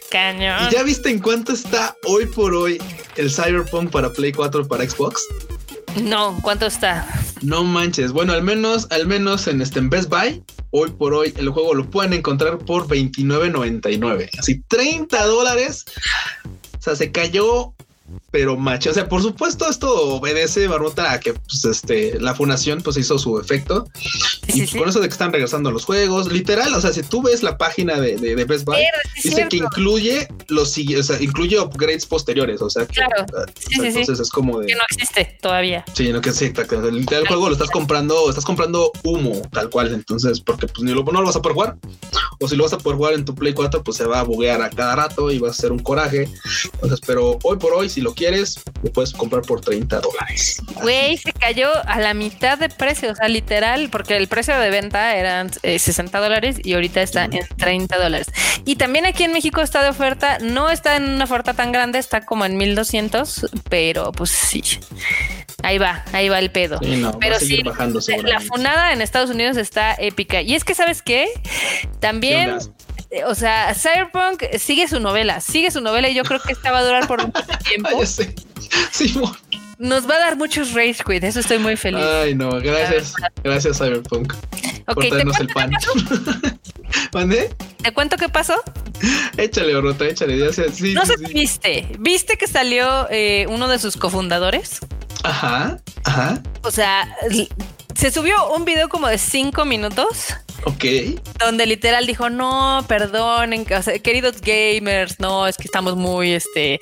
[0.09, 0.67] Cañón.
[0.69, 2.81] ¿Y ya viste en cuánto está hoy por hoy
[3.15, 5.23] el Cyberpunk para Play 4 para Xbox?
[6.01, 7.07] No, ¿cuánto está?
[7.41, 8.11] No manches.
[8.11, 11.73] Bueno, al menos, al menos en este en Best Buy, hoy por hoy el juego
[11.73, 14.29] lo pueden encontrar por 29.99.
[14.37, 15.85] Así 30 dólares.
[16.77, 17.73] O sea, se cayó
[18.31, 18.91] pero macho.
[18.91, 23.17] O sea, por supuesto, esto obedece, Barbota, a que pues, este, la fundación pues hizo
[23.17, 23.87] su efecto.
[24.47, 27.43] y con eso de que están regresando los juegos, literal, o sea, si tú ves
[27.43, 28.77] la página de, de, Best Buy,
[29.23, 32.61] dice que incluye los o sea, incluye upgrades posteriores.
[32.61, 33.25] O sea, claro.
[33.71, 34.67] entonces es como de.
[34.67, 35.83] Que no existe todavía.
[35.93, 36.51] Sí, no que sí,
[36.91, 39.93] literal, el juego lo estás comprando, estás comprando humo, tal cual.
[39.93, 41.77] Entonces, porque pues ni lo, no lo vas a poder jugar.
[42.39, 44.23] O si lo vas a poder jugar en tu Play 4, pues se va a
[44.23, 46.29] buguear a cada rato y va a ser un coraje.
[46.73, 50.61] Entonces, pero hoy por hoy, si lo quieres, lo puedes comprar por 30 dólares.
[50.81, 54.69] Güey, se cayó a la mitad de precio, o sea, literal, porque el precio de
[54.69, 58.27] venta eran 60 eh, dólares y ahorita está en 30 dólares.
[58.65, 61.97] Y también aquí en México está de oferta, no está en una oferta tan grande,
[61.97, 64.61] está como en 1200, pero pues sí.
[65.63, 66.81] Ahí va, ahí va el pedo.
[67.21, 67.63] pero sí,
[68.23, 70.41] la funada en Estados Unidos está épica.
[70.41, 71.29] Y es que, ¿sabes qué?
[72.01, 72.57] También
[73.25, 76.79] o sea, Cyberpunk sigue su novela, sigue su novela y yo creo que esta va
[76.79, 77.89] a durar por mucho tiempo.
[79.77, 82.03] Nos va a dar muchos rage quit, eso estoy muy feliz.
[82.03, 83.13] Ay, no, gracias.
[83.43, 84.33] Gracias, Cyberpunk.
[84.87, 85.71] Ok, por traernos el pan.
[87.13, 87.49] ¿Mande?
[87.81, 88.55] ¿Te cuento qué pasó?
[89.37, 90.37] Échale, Orota, échale.
[90.37, 91.87] Ya sea, sí, no sé si viste.
[91.99, 94.79] ¿Viste que salió eh, uno de sus cofundadores?
[95.25, 96.41] Ajá, ajá.
[96.61, 97.07] O sea,
[97.95, 100.35] se subió un video como de cinco minutos.
[100.65, 100.85] Ok.
[101.39, 103.65] Donde literal dijo, no, perdonen,
[104.03, 106.79] queridos gamers, no, es que estamos muy, este,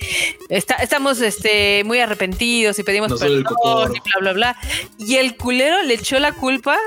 [0.50, 4.58] estamos, este, muy arrepentidos y pedimos perdón y bla, bla, bla.
[5.00, 6.78] Y el culero le echó la culpa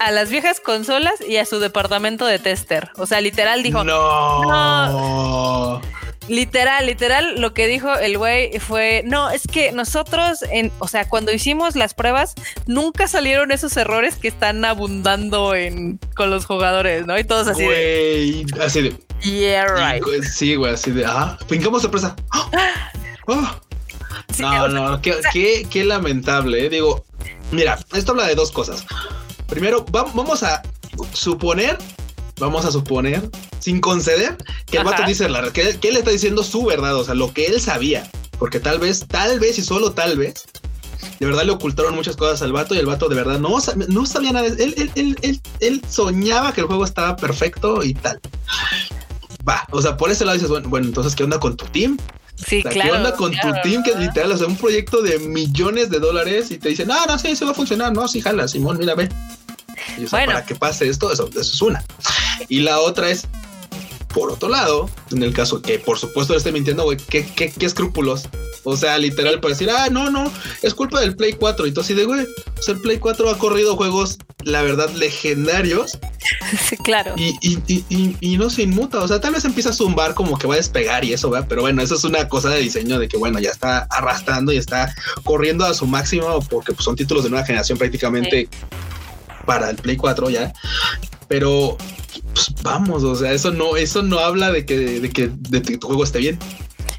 [0.00, 2.90] a las viejas consolas y a su departamento de tester.
[2.96, 5.80] O sea, literal dijo, no.
[6.28, 11.08] Literal, literal, lo que dijo el güey fue, no, es que nosotros, en, o sea,
[11.08, 12.34] cuando hicimos las pruebas,
[12.66, 17.18] nunca salieron esos errores que están abundando en, con los jugadores, ¿no?
[17.18, 18.46] Y todos así de...
[18.60, 18.96] Así de...
[19.22, 20.04] Yeah, right.
[20.22, 21.04] Sí, güey, así de...
[21.06, 22.14] Ah, pingamos sorpresa.
[23.30, 23.46] Oh,
[24.38, 26.70] no, no, qué, qué, lamentable, ¿eh?
[26.70, 27.04] Digo,
[27.50, 28.86] mira, esto habla de dos cosas.
[29.48, 30.62] Primero, vamos a
[31.12, 31.76] suponer,
[32.38, 36.42] vamos a suponer, sin conceder, que el vato dice la que, que él está diciendo
[36.42, 38.08] su verdad, o sea, lo que él sabía.
[38.38, 40.44] Porque tal vez, tal vez y solo tal vez,
[41.18, 43.56] de verdad le ocultaron muchas cosas al vato y el vato de verdad no,
[43.88, 44.46] no sabía nada.
[44.46, 48.20] Él, él, él, él, él soñaba que el juego estaba perfecto y tal.
[49.48, 51.96] Va, o sea, por ese lado dices, bueno, bueno, entonces, ¿qué onda con tu team?
[52.46, 52.80] Sí, claro.
[52.80, 56.50] ¿Qué onda con tu team que literal, o sea, un proyecto de millones de dólares
[56.50, 58.94] y te dicen, no, no, sí, se va a funcionar, no, sí, jala, Simón, mira,
[58.94, 59.08] ve.
[59.96, 61.84] Y, o sea, para que pase esto, eso, eso es una.
[62.48, 63.26] Y la otra es,
[64.12, 67.50] por otro lado, en el caso que por supuesto le esté mintiendo, güey, ¿qué, qué,
[67.50, 68.28] qué escrúpulos.
[68.64, 70.30] O sea, literal, para decir, ah, no, no,
[70.62, 71.66] es culpa del Play 4.
[71.66, 72.26] Y tú así de, güey,
[72.60, 75.98] sea, el Play 4 ha corrido juegos, la verdad, legendarios.
[76.68, 77.14] Sí, claro.
[77.16, 78.98] Y, y, y, y, no se inmuta.
[78.98, 81.46] O sea, tal vez empieza a zumbar como que va a despegar y eso, ¿verdad?
[81.48, 84.56] Pero bueno, eso es una cosa de diseño de que, bueno, ya está arrastrando y
[84.56, 88.48] está corriendo a su máximo porque pues, son títulos de nueva generación prácticamente
[89.48, 90.52] para el Play 4 ya.
[91.26, 91.78] Pero
[92.34, 95.78] pues vamos, o sea, eso no, eso no habla de que, de que, de que
[95.78, 96.38] tu juego esté bien.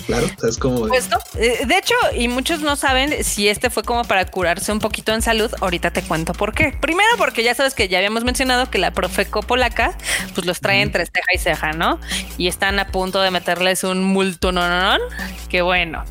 [0.08, 0.88] Claro, o sea, es como.
[0.88, 1.08] Pues
[1.38, 5.14] eh, de hecho, y muchos no saben si este fue como para curarse un poquito
[5.14, 5.52] en salud.
[5.62, 6.76] Ahorita te cuento por qué.
[6.82, 9.96] Primero, porque ya sabes que ya habíamos mencionado que la Profeco polaca,
[10.34, 12.00] pues los trae entre ceja y ceja, ¿no?
[12.40, 15.06] Y están a punto de meterles un multo, no, no, no.
[15.48, 16.04] Qué bueno.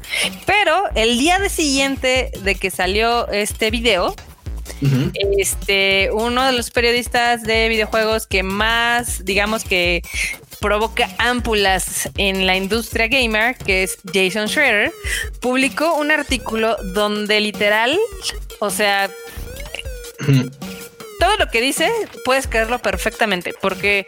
[0.47, 4.15] Pero el día de siguiente de que salió este video,
[5.39, 10.03] este, uno de los periodistas de videojuegos que más, digamos que
[10.61, 14.93] provoca ámpulas en la industria gamer, que es Jason Schroeder,
[15.41, 17.99] publicó un artículo donde literal,
[18.59, 19.11] o sea,
[21.21, 21.91] todo lo que dice
[22.25, 24.05] puedes creerlo perfectamente, porque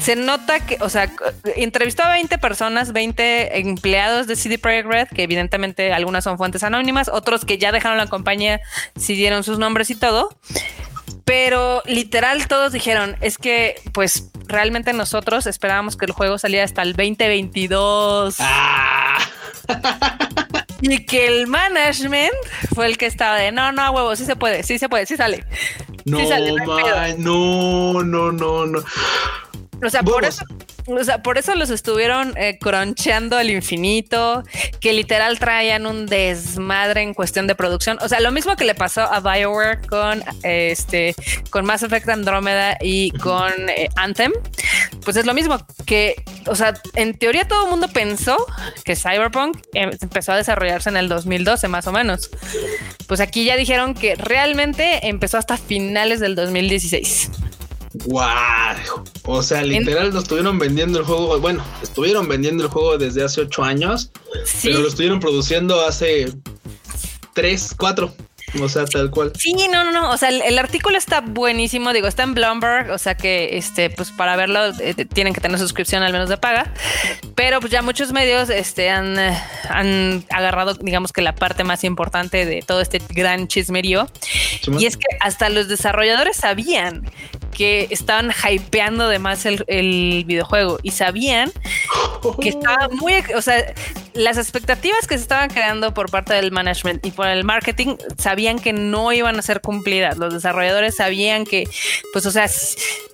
[0.00, 1.10] se nota que, o sea,
[1.56, 6.62] entrevistó a 20 personas, 20 empleados de CD Projekt Red, que evidentemente algunas son fuentes
[6.62, 8.60] anónimas, otros que ya dejaron la compañía,
[8.96, 10.30] sí dieron sus nombres y todo.
[11.24, 16.82] Pero literal todos dijeron, es que pues realmente nosotros esperábamos que el juego saliera hasta
[16.82, 18.36] el 2022.
[18.38, 19.18] Ah.
[20.80, 22.34] y que el management
[22.74, 25.16] fue el que estaba de, no, no, huevo, sí se puede, sí se puede, sí
[25.16, 25.44] sale.
[26.04, 26.18] No,
[27.18, 28.84] no, no, no, no.
[29.84, 30.44] O sea, por eso,
[30.86, 34.42] o sea, por eso los estuvieron eh, croncheando al infinito,
[34.80, 37.98] que literal traían un desmadre en cuestión de producción.
[38.00, 41.14] O sea, lo mismo que le pasó a BioWare con este,
[41.50, 44.32] con Mass Effect Andromeda y con eh, Anthem,
[45.04, 48.36] pues es lo mismo que, o sea, en teoría todo el mundo pensó
[48.84, 52.30] que Cyberpunk em, empezó a desarrollarse en el 2012 más o menos.
[53.06, 57.30] Pues aquí ya dijeron que realmente empezó hasta finales del 2016.
[58.04, 59.04] ¡Wow!
[59.24, 61.38] O sea, literal nos estuvieron vendiendo el juego.
[61.40, 64.10] Bueno, estuvieron vendiendo el juego desde hace ocho años,
[64.62, 66.32] pero lo estuvieron produciendo hace
[67.32, 68.12] tres, cuatro.
[68.60, 69.32] O sea, tal cual.
[69.36, 70.10] Sí, no, no, no.
[70.10, 71.92] O sea, el, artículo está buenísimo.
[71.92, 72.90] Digo, está en Bloomberg.
[72.90, 76.36] O sea que, este, pues para verlo eh, tienen que tener suscripción al menos de
[76.36, 76.72] paga.
[77.34, 79.36] Pero pues ya muchos medios, este, han, eh,
[79.68, 84.08] han agarrado, digamos que la parte más importante de todo este gran chismerío.
[84.78, 87.10] y es que hasta los desarrolladores sabían
[87.56, 91.50] que estaban hypeando de más el, videojuego y sabían
[92.40, 93.64] que estaba muy, o sea,
[94.12, 98.35] las expectativas que se estaban creando por parte del management y por el marketing sabían
[98.36, 100.18] que no iban a ser cumplidas.
[100.18, 101.68] Los desarrolladores sabían que,
[102.12, 102.48] pues, o sea,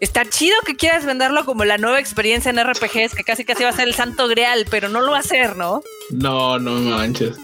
[0.00, 3.70] está chido que quieras venderlo como la nueva experiencia en RPGs, que casi casi va
[3.70, 5.82] a ser el santo grial, pero no lo va a ser, ¿no?
[6.10, 7.36] No, no manches.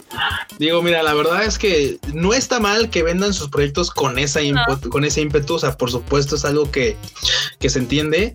[0.59, 4.41] Digo, mira, la verdad es que no está mal que vendan sus proyectos con esa
[4.91, 5.55] con ese ímpetu.
[5.55, 6.97] O sea, por supuesto, es algo que,
[7.61, 8.35] que se entiende.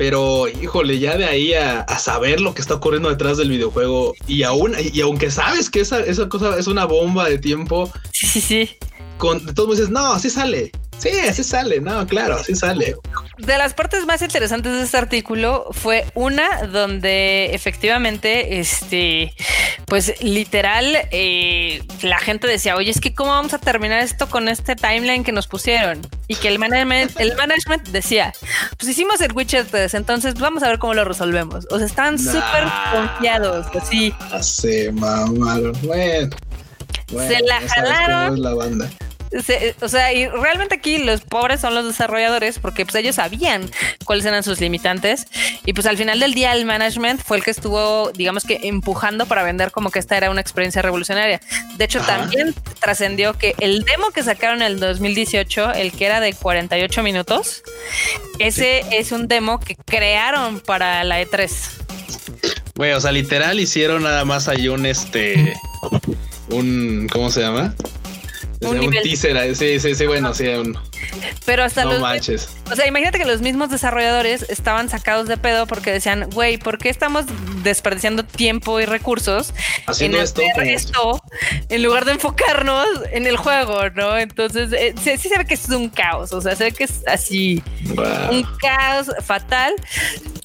[0.00, 4.44] Pero, híjole, ya de ahí a, saber lo que está ocurriendo detrás del videojuego y
[4.44, 8.70] aún, y aunque sabes que esa, esa cosa es una bomba de tiempo, sí, sí.
[9.18, 10.72] Con, de todos modos dices, no, así sale.
[11.00, 12.94] Sí, así sale, no, claro, así sale.
[13.38, 19.32] De las partes más interesantes de este artículo fue una donde efectivamente, este,
[19.86, 24.48] pues literal, eh, la gente decía, oye, es que cómo vamos a terminar esto con
[24.48, 26.06] este timeline que nos pusieron.
[26.28, 28.34] Y que el management, el management decía,
[28.78, 31.66] pues hicimos el Witcher 3, entonces vamos a ver cómo lo resolvemos.
[31.70, 34.14] O sea, estaban súper confiados, así.
[34.42, 36.36] Se mamaron, bueno.
[37.08, 38.42] se la jalaron.
[38.42, 38.90] la banda
[39.80, 43.70] o sea, y realmente aquí los pobres son los desarrolladores porque pues ellos sabían
[44.04, 45.26] cuáles eran sus limitantes
[45.64, 49.26] y pues al final del día el management fue el que estuvo, digamos que empujando
[49.26, 51.40] para vender como que esta era una experiencia revolucionaria.
[51.76, 56.20] De hecho, también trascendió que el demo que sacaron en el 2018, el que era
[56.20, 57.62] de 48 minutos,
[58.38, 61.50] ese es un demo que crearon para la E3.
[62.74, 65.54] Güey, o sea, literal hicieron nada más ahí un este
[66.50, 67.74] un ¿cómo se llama?
[68.60, 70.78] Un, teaser, sí, sí, sí, bueno, sí, un...
[71.46, 72.00] Pero hasta no los.
[72.00, 72.48] Manches.
[72.70, 76.78] O sea, imagínate que los mismos desarrolladores estaban sacados de pedo porque decían, güey, ¿por
[76.78, 77.24] qué estamos
[77.62, 79.52] desperdiciando tiempo y recursos
[79.86, 81.22] Haciendo en esto, esto
[81.68, 84.18] en lugar de enfocarnos en el juego, ¿no?
[84.18, 86.32] Entonces, eh, sí, se ve que es un caos.
[86.32, 87.62] O sea, se ve que es así
[88.30, 89.74] un caos fatal.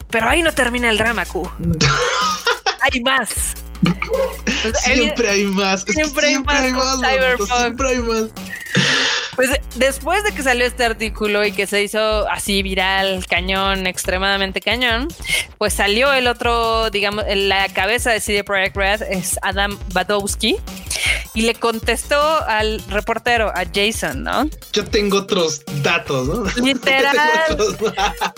[0.09, 1.49] Pero ahí no termina el drama, Q.
[2.81, 3.55] hay más.
[4.83, 5.83] Siempre hay más.
[5.83, 6.59] Siempre, hay más.
[6.59, 8.29] Siempre hay más.
[9.35, 14.61] Pues después de que salió este artículo y que se hizo así viral, cañón, extremadamente
[14.61, 15.07] cañón,
[15.57, 20.57] pues salió el otro, digamos, la cabeza de CD Projekt Red es Adam Badowski
[21.33, 24.49] y le contestó al reportero, a Jason, ¿no?
[24.71, 26.43] Yo tengo otros datos, ¿no?
[26.65, 27.13] Literal.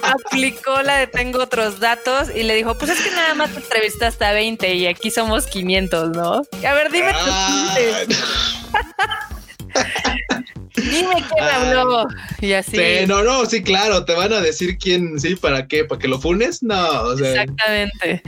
[0.02, 3.60] aplicó la de tengo otros datos y le dijo, pues es que nada más te
[3.60, 6.42] entrevistaste a 20 y aquí somos 500, ¿no?
[6.68, 7.78] A ver, dime ah.
[10.78, 12.08] Dime quién me habló.
[12.42, 12.78] Y así.
[13.08, 16.20] no, no, sí, claro, te van a decir quién, sí, para qué, para que lo
[16.20, 18.22] funes, no, Exactamente.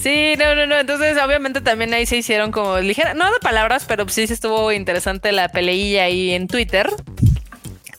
[0.00, 0.78] Sí, no, no, no.
[0.78, 4.72] Entonces, obviamente también ahí se hicieron como ligera, no de palabras, pero sí se estuvo
[4.72, 6.90] interesante la peleilla ahí en Twitter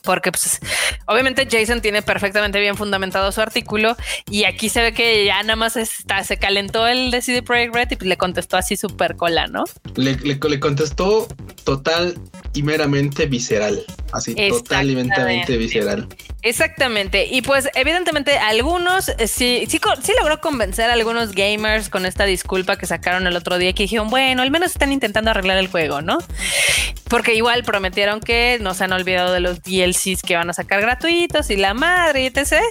[0.04, 0.60] porque pues
[1.06, 3.96] obviamente Jason tiene perfectamente bien fundamentado su artículo
[4.30, 7.76] y aquí se ve que ya nada más está, se calentó el de CD Projekt
[7.76, 9.64] Red y le contestó así súper cola, ¿no?
[9.96, 11.28] Le, le, contestó
[11.64, 12.16] total
[12.54, 16.08] y meramente visceral, así totalmente visceral.
[16.44, 17.26] Exactamente.
[17.26, 22.26] Y pues evidentemente algunos eh, sí, sí, sí logró convencer a algunos gamers con esta
[22.26, 25.68] disculpa que sacaron el otro día que dijeron, bueno, al menos están intentando arreglar el
[25.68, 26.18] juego, ¿no?
[27.08, 30.82] Porque igual prometieron que no se han olvidado de los DLCs que van a sacar
[30.82, 32.62] gratuitos y la madre y etc.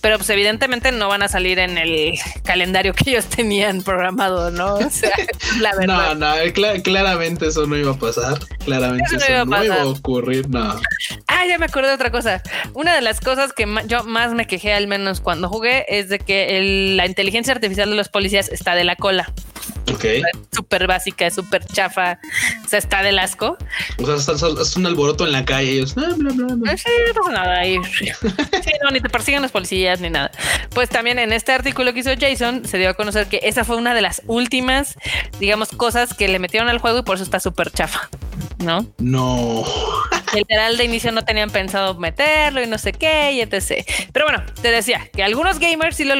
[0.00, 4.74] Pero pues evidentemente no van a salir en el calendario que ellos tenían programado, ¿no?
[4.74, 5.12] O sea,
[5.60, 6.14] la verdad.
[6.14, 8.38] No, no, eh, claramente eso no iba a pasar.
[8.64, 10.80] Claramente eso, no, iba, a ocurrir, no.
[11.28, 12.42] Ah, ya me acordé de otra cosa.
[12.74, 16.18] Una de las cosas que yo más me quejé, al menos cuando jugué, es de
[16.18, 19.32] que la inteligencia artificial de los policías está de la cola.
[19.92, 20.04] Ok.
[20.52, 22.18] Súper básica, súper chafa.
[22.64, 23.56] O sea, está del asco.
[23.98, 25.72] O sea, es un alboroto en la calle.
[25.72, 27.60] Ellos, ah, eh, Sí, no pasa nada.
[27.60, 27.78] Ahí.
[27.90, 28.10] sí,
[28.82, 30.30] no, ni te persiguen los policías ni nada.
[30.70, 33.76] Pues también en este artículo que hizo Jason, se dio a conocer que esa fue
[33.76, 34.96] una de las últimas,
[35.38, 38.08] digamos, cosas que le metieron al juego y por eso está súper chafa.
[38.58, 38.86] ¿No?
[38.98, 39.64] No.
[40.34, 43.84] Literal de inicio no tenían pensado meterlo y no sé qué y etc.
[44.12, 46.14] Pero bueno, te decía que algunos gamers sí, lo,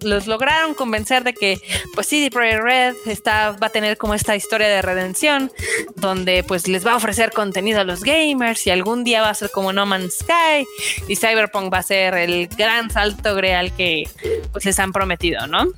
[0.00, 1.58] los lograron convencer de que
[1.94, 5.50] pues CD Projekt Red está, va a tener como esta historia de redención
[5.96, 9.34] donde pues les va a ofrecer contenido a los gamers y algún día va a
[9.34, 10.66] ser como No Man's Sky
[11.08, 14.08] y Cyberpunk va a ser el gran salto real que
[14.52, 15.72] pues les han prometido, ¿no?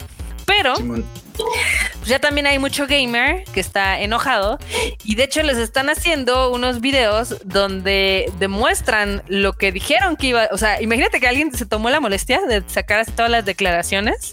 [0.50, 4.58] Pero pues ya también hay mucho gamer que está enojado
[5.04, 10.48] y de hecho les están haciendo unos videos donde demuestran lo que dijeron que iba,
[10.50, 14.32] o sea, imagínate que alguien se tomó la molestia de sacar todas las declaraciones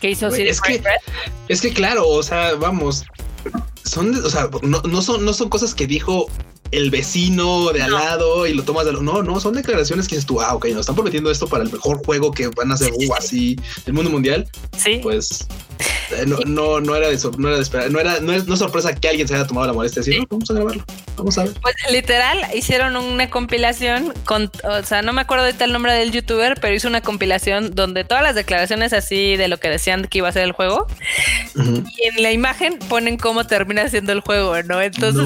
[0.00, 0.80] que hizo es que,
[1.48, 3.04] es que claro, o sea, vamos,
[3.84, 6.28] son, o sea, no, son, no son cosas que dijo
[6.72, 9.02] el vecino de al lado y lo tomas de lo.
[9.02, 11.70] No, no, son declaraciones que dices tú, ah, ok, nos están prometiendo esto para el
[11.70, 14.48] mejor juego que van a hacer uh, así del mundo mundial.
[14.76, 14.98] Sí.
[15.02, 15.46] Pues
[16.16, 18.56] eh, no, no, no era de no era de esperar, no era, no es no
[18.56, 20.84] sorpresa que alguien se haya tomado la molestia de decir, no, vamos a grabarlo,
[21.16, 21.52] vamos a ver.
[21.60, 26.10] Pues literal hicieron una compilación con, o sea, no me acuerdo de el nombre del
[26.10, 30.18] youtuber, pero hizo una compilación donde todas las declaraciones así de lo que decían que
[30.18, 30.86] iba a ser el juego
[31.54, 34.80] y en la imagen ponen cómo termina siendo el juego, ¿no?
[34.80, 35.24] Entonces,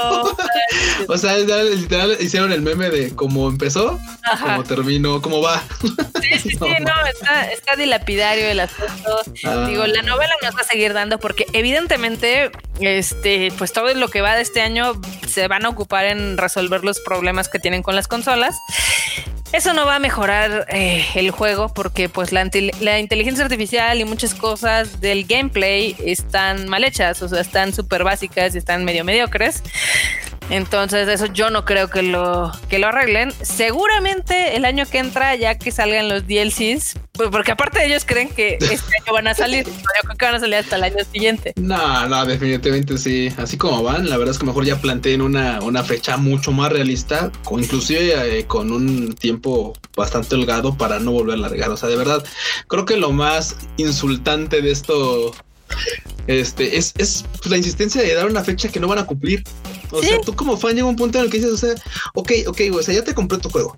[1.08, 3.98] o sea, literal hicieron el meme de cómo empezó,
[4.40, 5.62] cómo terminó, cómo va.
[6.20, 9.20] Sí, sí, sí, no, está, está dilapidario el asunto.
[9.44, 9.66] Ah.
[9.68, 14.20] Digo, la novela nos va a seguir dando porque evidentemente, este, pues todo lo que
[14.20, 17.96] va de este año se van a ocupar en resolver los problemas que tienen con
[17.96, 18.56] las consolas.
[19.52, 22.48] Eso no va a mejorar eh, el juego porque pues la,
[22.80, 28.04] la, inteligencia artificial y muchas cosas del gameplay están mal hechas, o sea, están súper
[28.04, 29.64] básicas y están medio mediocres.
[30.50, 33.32] Entonces, eso yo no creo que lo, que lo arreglen.
[33.42, 38.28] Seguramente el año que entra, ya que salgan los DLCs, pues porque aparte ellos creen
[38.28, 39.72] que este año van a salir, yo
[40.04, 41.52] creo que van a salir hasta el año siguiente.
[41.56, 43.32] No, no, definitivamente sí.
[43.36, 46.72] Así como van, la verdad es que mejor ya planteen una, una fecha mucho más
[46.72, 51.70] realista, inclusive eh, con un tiempo bastante holgado para no volver a largar.
[51.70, 52.24] O sea, de verdad,
[52.66, 55.32] creo que lo más insultante de esto
[56.26, 59.42] este, es, es la insistencia de dar una fecha que no van a cumplir.
[59.90, 61.74] O sea, tú como fan llega un punto en el que dices, o sea,
[62.14, 63.74] ok, ok, o sea, ya te compré tu juego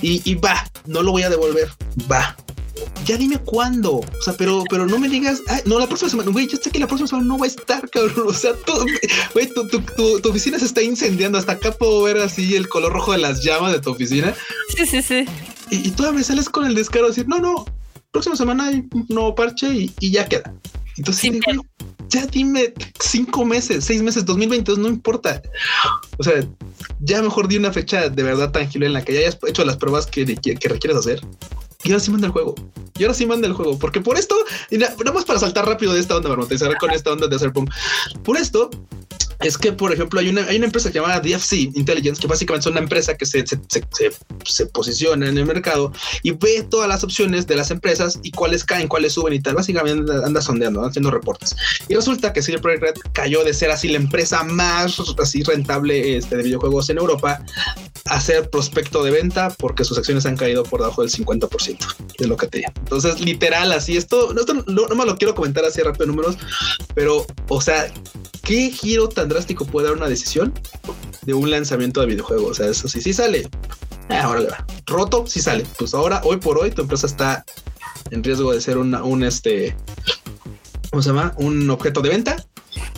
[0.00, 1.70] y, y va, no lo voy a devolver,
[2.10, 2.36] va.
[3.04, 6.48] Ya dime cuándo, o sea, pero, pero no me digas, no, la próxima semana, güey,
[6.48, 8.86] yo sé que la próxima semana no va a estar, cabrón, o sea, todo,
[9.34, 9.82] güey, tu, tu,
[10.20, 13.42] tu, oficina se está incendiando, hasta acá puedo ver así el color rojo de las
[13.44, 14.34] llamas de tu oficina.
[14.74, 15.26] Sí, sí, sí.
[15.70, 17.66] Y, y todavía sales con el descaro de decir, no, no,
[18.10, 20.54] próxima semana hay un nuevo parche y, y ya queda.
[20.96, 21.40] Entonces,
[22.08, 25.42] ya dime cinco meses, seis meses, 2022, no importa.
[26.18, 26.46] O sea,
[27.00, 29.76] ya mejor di una fecha de verdad tangible en la que ya hayas hecho las
[29.76, 31.20] pruebas que, que, requieres hacer.
[31.84, 32.54] Y ahora sí manda el juego.
[32.98, 33.78] Y ahora sí manda el juego.
[33.78, 34.36] Porque por esto,
[34.70, 37.36] y nada, más para saltar rápido de esta onda, vamos a con esta onda de
[37.36, 37.66] hacer pum.
[38.22, 38.70] Por esto,
[39.42, 42.72] es que, por ejemplo, hay una, hay una empresa llamada DFC Intelligence, que básicamente es
[42.72, 43.60] una empresa que se, se,
[44.44, 48.64] se, posiciona en el mercado y ve todas las opciones de las empresas y cuáles
[48.64, 49.54] caen, cuáles suben y tal.
[49.54, 51.56] Básicamente anda, sondeando, haciendo reportes.
[51.88, 56.16] Y resulta que CD Projekt Red cayó de ser así la empresa más así rentable
[56.16, 57.44] este, de videojuegos en Europa
[58.06, 61.78] a ser prospecto de venta porque sus acciones han caído por debajo del 50%
[62.18, 62.72] de lo que tenía.
[62.76, 66.36] Entonces, literal, así esto, no, no, no me lo quiero comentar así rápido números,
[66.94, 67.92] pero, o sea,
[68.42, 70.52] ¿qué giro tan drástico puede dar una decisión
[71.22, 72.48] de un lanzamiento de videojuego?
[72.48, 73.48] O sea, eso sí, sí sale.
[74.08, 74.66] Ah, ahora le va.
[74.86, 75.64] Roto, sí sale.
[75.78, 77.44] Pues ahora, hoy por hoy, tu empresa está
[78.10, 79.76] en riesgo de ser un este,
[80.90, 81.34] ¿cómo se llama?
[81.38, 82.36] Un objeto de venta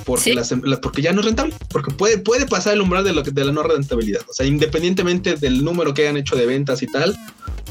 [0.04, 0.34] porque,
[0.82, 3.52] porque ya no es rentable, porque puede, puede pasar el umbral de, lo de la
[3.52, 4.22] no rentabilidad.
[4.28, 7.16] O sea, independientemente del número que hayan hecho de ventas y tal,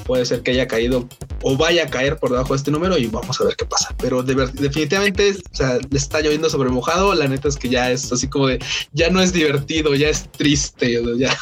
[0.06, 1.08] puede ser que haya caído
[1.42, 3.96] o vaya a caer por debajo de este número y vamos a ver qué pasa.
[3.98, 7.14] Pero definitivamente, o sea, le está lloviendo sobre mojado.
[7.14, 8.60] La neta es que ya es así como de,
[8.94, 11.38] ya no es divertido, ya es triste, ya,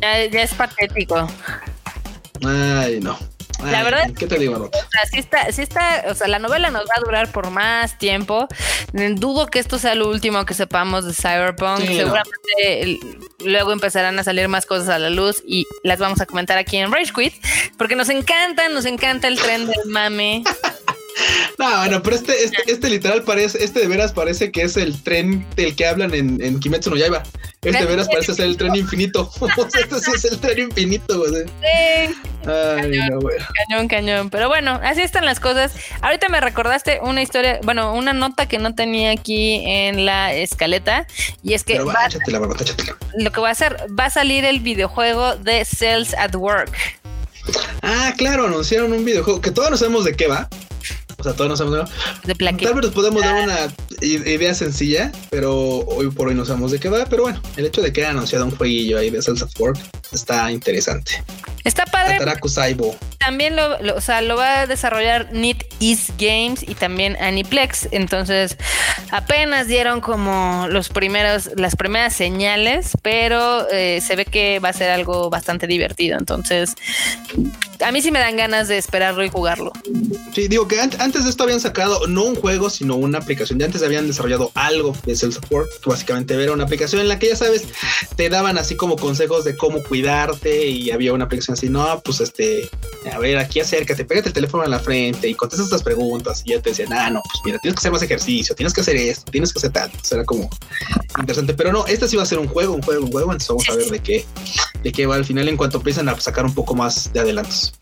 [0.32, 1.28] ya es patético.
[2.44, 3.31] Ay, no
[3.64, 4.70] la verdad, ¿qué te digo?
[5.10, 8.48] Si está, si está, o sea, la novela nos va a durar por más tiempo.
[8.92, 11.80] Dudo que esto sea lo último que sepamos de Cyberpunk.
[11.80, 13.00] Seguramente
[13.40, 16.76] luego empezarán a salir más cosas a la luz y las vamos a comentar aquí
[16.76, 17.34] en Rage Quit,
[17.76, 20.44] porque nos encanta, nos encanta el tren del mame.
[21.58, 25.00] No, bueno, pero este, este, este, literal parece, este de veras parece que es el
[25.02, 27.22] tren del que hablan en, en Kimetsu no Yaiba.
[27.62, 29.30] Este de veras parece ser el tren infinito.
[29.74, 31.44] este sí es el tren infinito, güey.
[31.44, 32.14] Sí.
[32.44, 33.20] Ay, cañón, no,
[33.68, 34.30] Cañón, cañón.
[34.30, 35.72] Pero bueno, así están las cosas.
[36.00, 41.06] Ahorita me recordaste una historia, bueno, una nota que no tenía aquí en la escaleta.
[41.44, 41.78] Y es que.
[41.78, 42.96] va, échatela, échatela.
[43.16, 46.72] Lo que va a hacer, va a salir el videojuego de Cells at Work.
[47.82, 50.48] Ah, claro, anunciaron un videojuego que todos no sabemos de qué va.
[51.22, 51.88] O sea, todos no sabemos
[52.24, 55.54] de Tal vez nos podemos dar una idea sencilla, pero
[55.86, 57.06] hoy por hoy no sabemos de qué va.
[57.06, 59.78] Pero bueno, el hecho de que haya anunciado un jueguillo ahí de Cells of Work
[60.10, 61.22] está interesante.
[61.62, 62.18] Está padre.
[63.18, 67.88] También lo, o sea, lo va a desarrollar Need East Games y también Aniplex.
[67.92, 68.56] Entonces,
[69.12, 74.72] apenas dieron como los primeros, las primeras señales, pero eh, se ve que va a
[74.72, 76.18] ser algo bastante divertido.
[76.18, 76.74] Entonces,
[77.82, 79.72] a mí sí me dan ganas de esperarlo y jugarlo.
[80.34, 83.58] Sí, digo que antes de esto habían sacado no un juego, sino una aplicación.
[83.58, 87.28] Ya antes habían desarrollado algo de Self Support, básicamente era una aplicación en la que
[87.28, 87.64] ya sabes,
[88.16, 92.20] te daban así como consejos de cómo cuidarte y había una aplicación así, no, pues
[92.20, 92.68] este,
[93.12, 96.42] a ver, aquí acércate, pégate el teléfono a la frente y contesta estas preguntas.
[96.44, 98.80] Y ya te decían, ah, no, pues mira, tienes que hacer más ejercicio, tienes que
[98.80, 99.90] hacer esto, tienes que hacer tal.
[100.02, 100.48] Será como
[101.18, 103.32] interesante, pero no, este sí va a ser un juego, un juego, un juego.
[103.32, 104.24] Entonces vamos a ver de qué,
[104.82, 107.72] de qué va al final en cuanto empiezan a sacar un poco más de adelantos.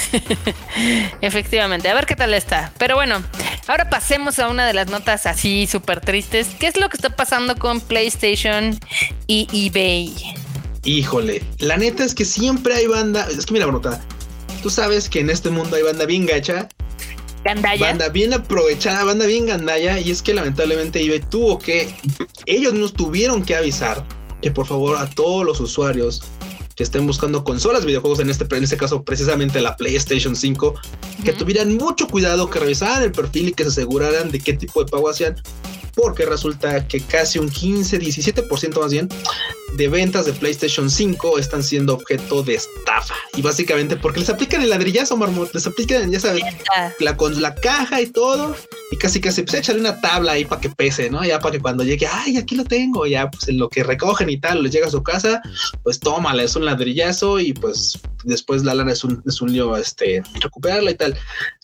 [1.20, 2.72] Efectivamente, a ver qué tal está.
[2.78, 3.22] Pero bueno,
[3.66, 6.48] ahora pasemos a una de las notas así súper tristes.
[6.58, 8.78] ¿Qué es lo que está pasando con PlayStation
[9.26, 10.14] y eBay?
[10.84, 13.26] Híjole, la neta es que siempre hay banda.
[13.30, 14.02] Es que mira, nota.
[14.62, 16.68] Tú sabes que en este mundo hay banda bien gacha.
[17.44, 17.86] Gandaya.
[17.86, 19.98] Banda bien aprovechada, banda bien gandaya.
[19.98, 21.94] Y es que lamentablemente eBay tuvo que.
[22.46, 24.04] Ellos nos tuvieron que avisar
[24.40, 26.22] que por favor a todos los usuarios
[26.80, 30.80] que estén buscando consolas, videojuegos, en este, en este caso precisamente la PlayStation 5,
[31.22, 34.82] que tuvieran mucho cuidado, que revisaran el perfil y que se aseguraran de qué tipo
[34.82, 35.36] de pago hacían,
[35.94, 39.10] porque resulta que casi un 15, 17% más bien
[39.76, 43.14] de ventas de PlayStation 5 están siendo objeto de estafa.
[43.36, 46.42] Y básicamente porque les aplican el ladrillazo, marmot, les aplican, ya sabes,
[46.98, 48.54] la, con la caja y todo.
[48.90, 51.24] Y casi casi, pues échale una tabla ahí para que pese, ¿no?
[51.24, 54.28] Ya para que cuando llegue, ay, aquí lo tengo, ya pues en lo que recogen
[54.30, 55.40] y tal, les llega a su casa,
[55.84, 59.76] pues tómala, es un ladrillazo y pues después la lana es un, es un lío,
[59.76, 61.16] este, recuperarla y tal.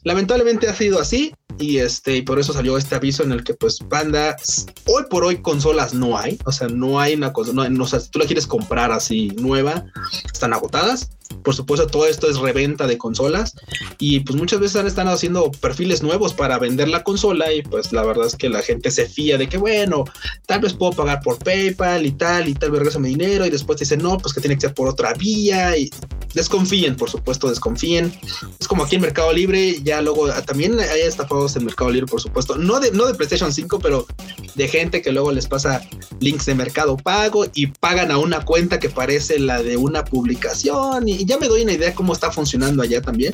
[0.04, 3.54] Lamentablemente ha sido así y este, y por eso salió este aviso en el que
[3.54, 4.36] pues banda,
[4.84, 7.86] hoy por hoy consolas no hay, o sea, no hay una cosa, no, no o
[7.86, 9.84] sea, si tú la quieres comprar así nueva,
[10.32, 11.10] están agotadas.
[11.42, 13.54] Por supuesto, todo esto es reventa de consolas
[13.98, 17.92] y pues muchas veces han estado haciendo perfiles nuevos para vender la consola y pues
[17.92, 20.04] la verdad es que la gente se fía de que bueno,
[20.46, 23.78] tal vez puedo pagar por PayPal y tal y tal vez mi dinero y después
[23.78, 25.90] dicen no, pues que tiene que ser por otra vía y
[26.34, 28.12] desconfíen, por supuesto, desconfíen.
[28.60, 32.06] Es como aquí en Mercado Libre, ya luego ah, también hay estafados en Mercado Libre,
[32.06, 34.06] por supuesto, no de, no de PlayStation 5, pero
[34.54, 35.82] de gente que luego les pasa
[36.20, 41.08] links de Mercado Pago y pagan a una cuenta que parece la de una publicación
[41.08, 43.32] y ya me doy una idea cómo está funcionando allá también.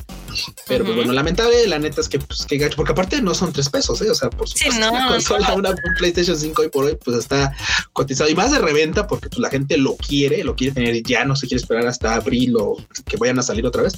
[0.67, 3.51] Pero pues, bueno, lamentable, la neta es que, pues, que gacho, porque aparte no son
[3.51, 4.11] tres pesos, ¿eh?
[4.11, 7.51] o sea, por supuesto, una consola, una PlayStation 5 hoy por hoy, pues está
[7.93, 11.25] cotizado y más de reventa porque pues, la gente lo quiere, lo quiere tener ya
[11.25, 12.77] no se quiere esperar hasta abril o
[13.07, 13.93] que vayan a salir otra vez.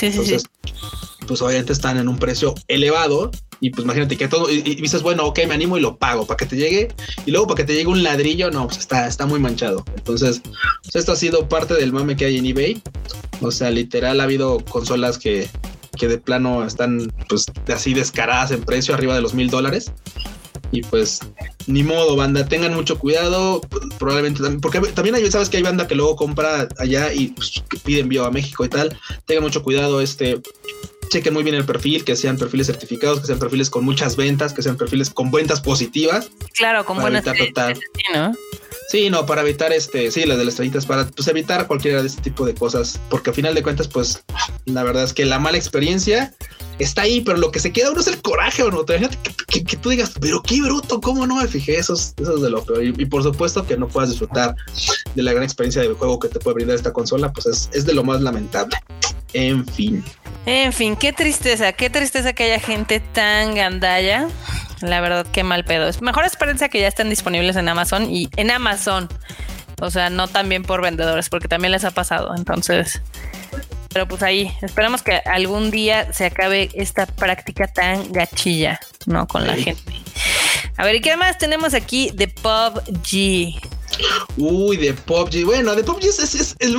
[0.00, 0.44] Entonces,
[1.26, 3.30] pues obviamente están en un precio elevado
[3.60, 6.36] y pues imagínate que todo y, dices, bueno, ok, me animo y lo pago para
[6.36, 6.88] que te llegue
[7.26, 9.84] y luego para que te llegue un ladrillo, no, pues está, está muy manchado.
[9.96, 10.40] Entonces,
[10.82, 12.82] pues esto ha sido parte del mame que hay en eBay.
[13.40, 15.48] O sea, literal ha habido consolas que,
[15.96, 19.92] que de plano están pues así descaradas en precio arriba de los mil dólares.
[20.70, 21.20] Y pues
[21.66, 23.60] ni modo, banda, tengan mucho cuidado,
[23.98, 27.62] probablemente también, porque también hay, sabes que hay banda que luego compra allá y pues,
[27.84, 30.40] pide envío a México y tal, tengan mucho cuidado, este,
[31.08, 34.52] chequen muy bien el perfil, que sean perfiles certificados, que sean perfiles con muchas ventas,
[34.52, 36.30] que sean perfiles con ventas positivas.
[36.54, 37.78] Claro, con buenas ventas.
[38.14, 38.32] ¿no?
[38.88, 42.08] Sí, no, para evitar este, sí, las de las estrellitas, para pues, evitar cualquiera de
[42.08, 44.24] este tipo de cosas, porque al final de cuentas, pues
[44.64, 46.34] la verdad es que la mala experiencia
[46.78, 48.84] está ahí, pero lo que se queda uno es el coraje o no.
[48.84, 48.98] Te
[49.48, 52.42] que, que, tú digas, pero qué bruto, cómo no me fijé, eso es, eso es
[52.42, 52.82] de lo peor.
[52.82, 54.54] Y, por supuesto que no puedas disfrutar
[55.14, 57.84] de la gran experiencia de juego que te puede brindar esta consola, pues es, es
[57.84, 58.76] de lo más lamentable.
[59.34, 60.02] En fin.
[60.46, 64.26] En fin, qué tristeza, qué tristeza que haya gente tan gandalla.
[64.80, 65.90] La verdad, qué mal pedo.
[66.00, 69.08] Mejor experiencia que ya estén disponibles en Amazon y en Amazon.
[69.80, 72.34] O sea, no también por vendedores, porque también les ha pasado.
[72.36, 73.00] Entonces,
[73.92, 79.26] pero pues ahí, esperamos que algún día se acabe esta práctica tan gachilla, ¿no?
[79.26, 79.92] Con la gente.
[80.78, 83.60] A ver, ¿y qué más tenemos aquí de PUBG?
[84.36, 85.44] Uy, de PUBG.
[85.44, 86.74] Bueno, de PUBG es, es, el,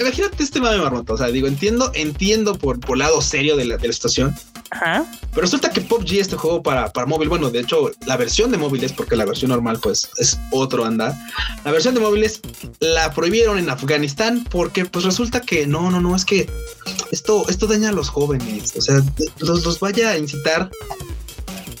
[0.00, 1.12] imagínate este mame marmota.
[1.12, 4.34] O sea, digo, entiendo, entiendo por, por lado serio de la, de la situación.
[4.72, 5.06] Ajá.
[5.30, 8.58] Pero resulta que PUBG, este juego para, para móvil, bueno, de hecho, la versión de
[8.58, 11.16] móviles, porque la versión normal, pues, es otro anda.
[11.64, 12.40] La versión de móviles
[12.80, 16.50] la prohibieron en Afganistán porque, pues, resulta que no, no, no, es que
[17.12, 18.74] esto, esto daña a los jóvenes.
[18.76, 19.00] O sea,
[19.38, 20.70] los, los vaya a incitar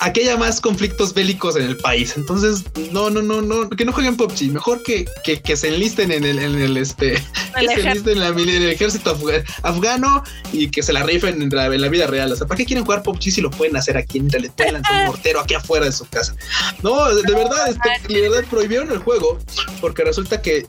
[0.00, 2.14] aquí haya más conflictos bélicos en el país.
[2.16, 4.50] Entonces, no, no, no, no, que no jueguen PUBG.
[4.52, 7.16] Mejor que, que, se enlisten en el, en el este,
[7.54, 9.16] se enlisten en, el ejército
[9.62, 10.22] afgano
[10.52, 12.32] y que se la rifen en la, vida real.
[12.32, 14.74] O sea, ¿para qué quieren jugar PUBG si lo pueden hacer aquí en le pueden
[14.74, 16.34] lanzar un mortero aquí afuera de su casa?
[16.82, 19.38] No, de, verdad, este, de verdad prohibieron el juego
[19.80, 20.66] porque resulta que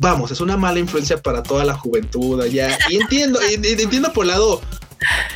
[0.00, 2.78] vamos, es una mala influencia para toda la juventud allá.
[2.88, 4.60] Y entiendo, entiendo por el lado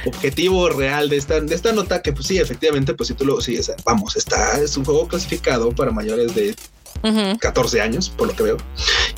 [0.06, 3.40] objetivo real de esta, de esta nota, que pues sí, efectivamente, pues si tú lo,
[3.40, 6.54] sí, vamos, está, es un juego clasificado para mayores de
[7.38, 8.56] 14 años, por lo que veo.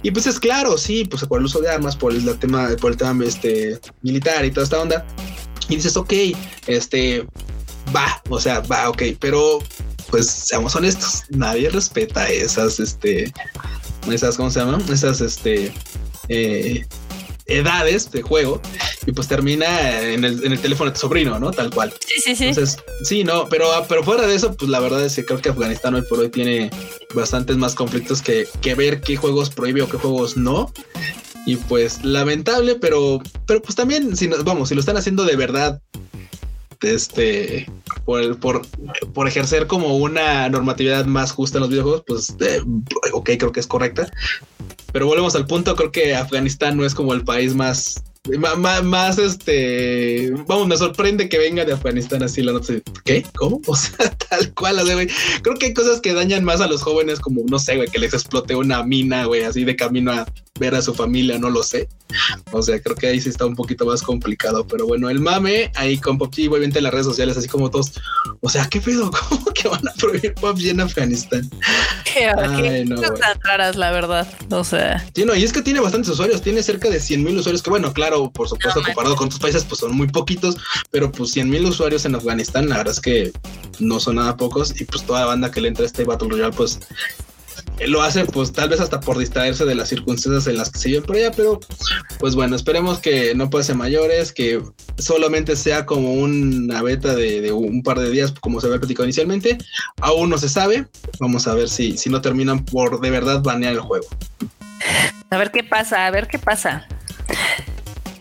[0.03, 2.93] Y pues es claro, sí, pues por el uso de armas, por el tema, por
[2.93, 5.07] el tema este, militar y toda esta onda.
[5.69, 6.13] Y dices, ok,
[6.67, 7.27] este,
[7.95, 9.61] va, o sea, va, ok, pero
[10.11, 13.33] pues seamos honestos, nadie respeta esas, este,
[14.11, 14.83] esas, ¿cómo se llaman?
[14.93, 15.73] Esas, este,
[16.29, 16.87] eh,
[17.47, 18.61] edades de juego
[19.07, 21.51] y pues termina en el, en el, teléfono de tu sobrino, ¿no?
[21.51, 21.93] Tal cual.
[22.07, 22.49] Sí, sí, sí.
[22.49, 25.49] Entonces, sí, no, pero, pero fuera de eso, pues la verdad es que creo que
[25.49, 26.71] Afganistán hoy por hoy tiene
[27.15, 30.73] bastantes más conflictos que, que ver qué juegos prohíbe o qué juegos no.
[31.45, 35.35] Y pues lamentable, pero, pero pues también, si nos, vamos, si lo están haciendo de
[35.35, 35.83] verdad,
[36.83, 37.69] este,
[38.05, 38.63] por, por,
[39.13, 42.61] por ejercer como una normatividad más justa en los videojuegos, pues, eh,
[43.13, 44.09] ok, creo que es correcta.
[44.93, 48.05] Pero volvemos al punto, creo que Afganistán no es como el país más
[48.85, 52.83] más, este, vamos, me sorprende que venga de Afganistán así la noche.
[53.05, 53.25] ¿Qué?
[53.37, 53.61] ¿Cómo?
[53.67, 54.97] O sea, tal cual, o sea.
[55.43, 57.99] Creo que hay cosas que dañan más a los jóvenes, como no sé, güey, que
[57.99, 60.27] les explote una mina, güey, así de camino a
[60.61, 61.89] ver a su familia, no lo sé.
[62.51, 65.73] O sea, creo que ahí sí está un poquito más complicado, pero bueno, el mame
[65.75, 67.93] ahí con PUBG, obviamente en las redes sociales, así como todos,
[68.41, 69.11] o sea, ¿qué pedo?
[69.29, 71.51] ¿Cómo que van a prohibir PUBG en Afganistán.
[72.37, 74.29] Ay, no, tan raras, la verdad.
[74.51, 75.05] O sea.
[75.15, 77.71] Sí, no, y es que tiene bastantes usuarios, tiene cerca de 100 mil usuarios, que
[77.71, 80.57] bueno, claro, por supuesto, comparado con otros países, pues son muy poquitos,
[80.91, 83.33] pero pues 100 mil usuarios en Afganistán, la verdad es que
[83.79, 86.29] no son nada pocos, y pues toda la banda que le entra a este Battle
[86.29, 86.79] Royale, pues
[87.87, 90.89] lo hace pues tal vez hasta por distraerse de las circunstancias en las que se
[90.89, 91.61] viven por allá, pero
[92.19, 94.63] pues bueno, esperemos que no pase mayores, que
[94.99, 99.59] solamente sea como una beta de, un par de días como se había platicado inicialmente,
[100.01, 100.87] aún no se sabe,
[101.19, 104.07] vamos a ver si, si no terminan por de verdad banear el juego.
[105.31, 106.87] A ver qué pasa, a ver qué pasa.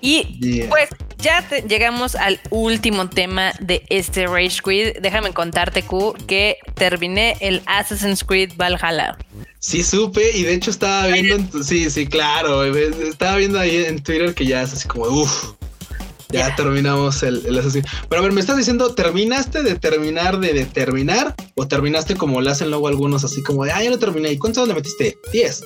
[0.01, 0.89] Y pues
[1.21, 4.97] ya llegamos al último tema de este Rage Quit.
[5.01, 9.17] Déjame contarte, Q, que terminé el Assassin's Creed Valhalla.
[9.59, 14.33] Sí, supe y de hecho estaba viendo, sí, sí, claro, estaba viendo ahí en Twitter
[14.33, 15.53] que ya es así como, uff,
[16.31, 17.87] ya terminamos el, el asesino.
[18.09, 21.35] Pero a ver, me estás diciendo, ¿terminaste de terminar de determinar?
[21.55, 24.31] ¿O terminaste como le hacen luego algunos así como de, ah, ya lo terminé?
[24.31, 25.17] ¿Y cuántos le metiste?
[25.31, 25.63] 10.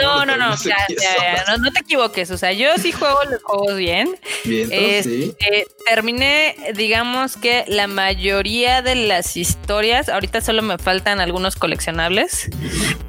[0.00, 2.30] no, no, no, no, te equivoques.
[2.30, 4.16] O sea, yo sí juego los juegos bien.
[4.44, 5.34] Bien, sí.
[5.38, 12.48] Este, terminé, digamos que la mayoría de las historias, ahorita solo me faltan algunos coleccionables.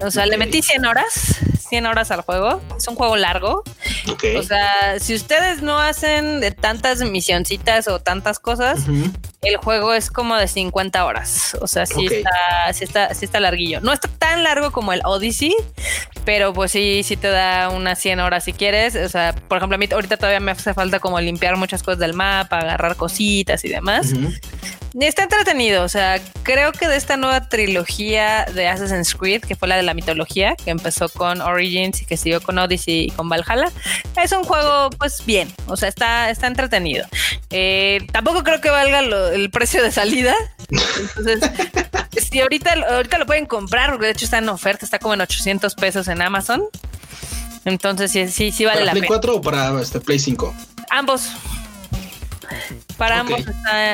[0.02, 1.38] O sea, le metí 100 horas.
[1.68, 2.62] 100 horas al juego.
[2.78, 3.64] Es un juego largo.
[4.38, 8.82] O sea, si ustedes no hacen de tantas misioncitas o tantas cosas,
[9.42, 11.58] el juego es como de 50 horas.
[11.62, 13.82] O sea, sí, está, sí, está, sí está larguillo.
[13.82, 15.56] No está tan largo como el Odyssey,
[16.26, 18.96] pero pues sí, sí te da unas 100 horas si quieres.
[18.96, 22.00] O sea, por ejemplo, a mí ahorita todavía me hace falta como limpiar muchas cosas
[22.00, 24.14] del mapa, agarrar cositas y demás.
[25.00, 29.68] Está entretenido, o sea, creo que de esta nueva trilogía de Assassin's Creed, que fue
[29.68, 33.30] la de la mitología, que empezó con Origins y que siguió con Odyssey y con
[33.30, 33.72] Valhalla,
[34.22, 37.06] es un juego pues bien, o sea, está, está entretenido.
[37.50, 40.36] Eh, tampoco creo que valga el precio de salida,
[40.70, 41.50] entonces,
[42.30, 45.22] si ahorita, ahorita lo pueden comprar, porque de hecho está en oferta, está como en
[45.22, 46.64] 800 pesos en Amazon.
[47.66, 49.08] Entonces sí, sí, sí vale la pena.
[49.08, 50.54] ¿Play 4 o para este Play 5?
[50.90, 51.30] Ambos.
[52.98, 53.42] Para ambos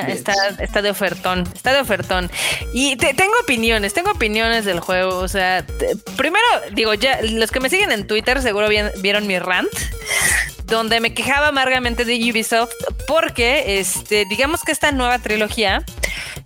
[0.08, 2.32] está, de ofertón, está de ofertón.
[2.74, 5.18] Y tengo opiniones, tengo opiniones del juego.
[5.20, 5.66] O sea,
[6.16, 9.74] primero, digo, ya los que me siguen en Twitter seguro vieron mi rant,
[10.66, 12.74] donde me quejaba amargamente de Ubisoft
[13.08, 15.84] porque, este, digamos que esta nueva trilogía,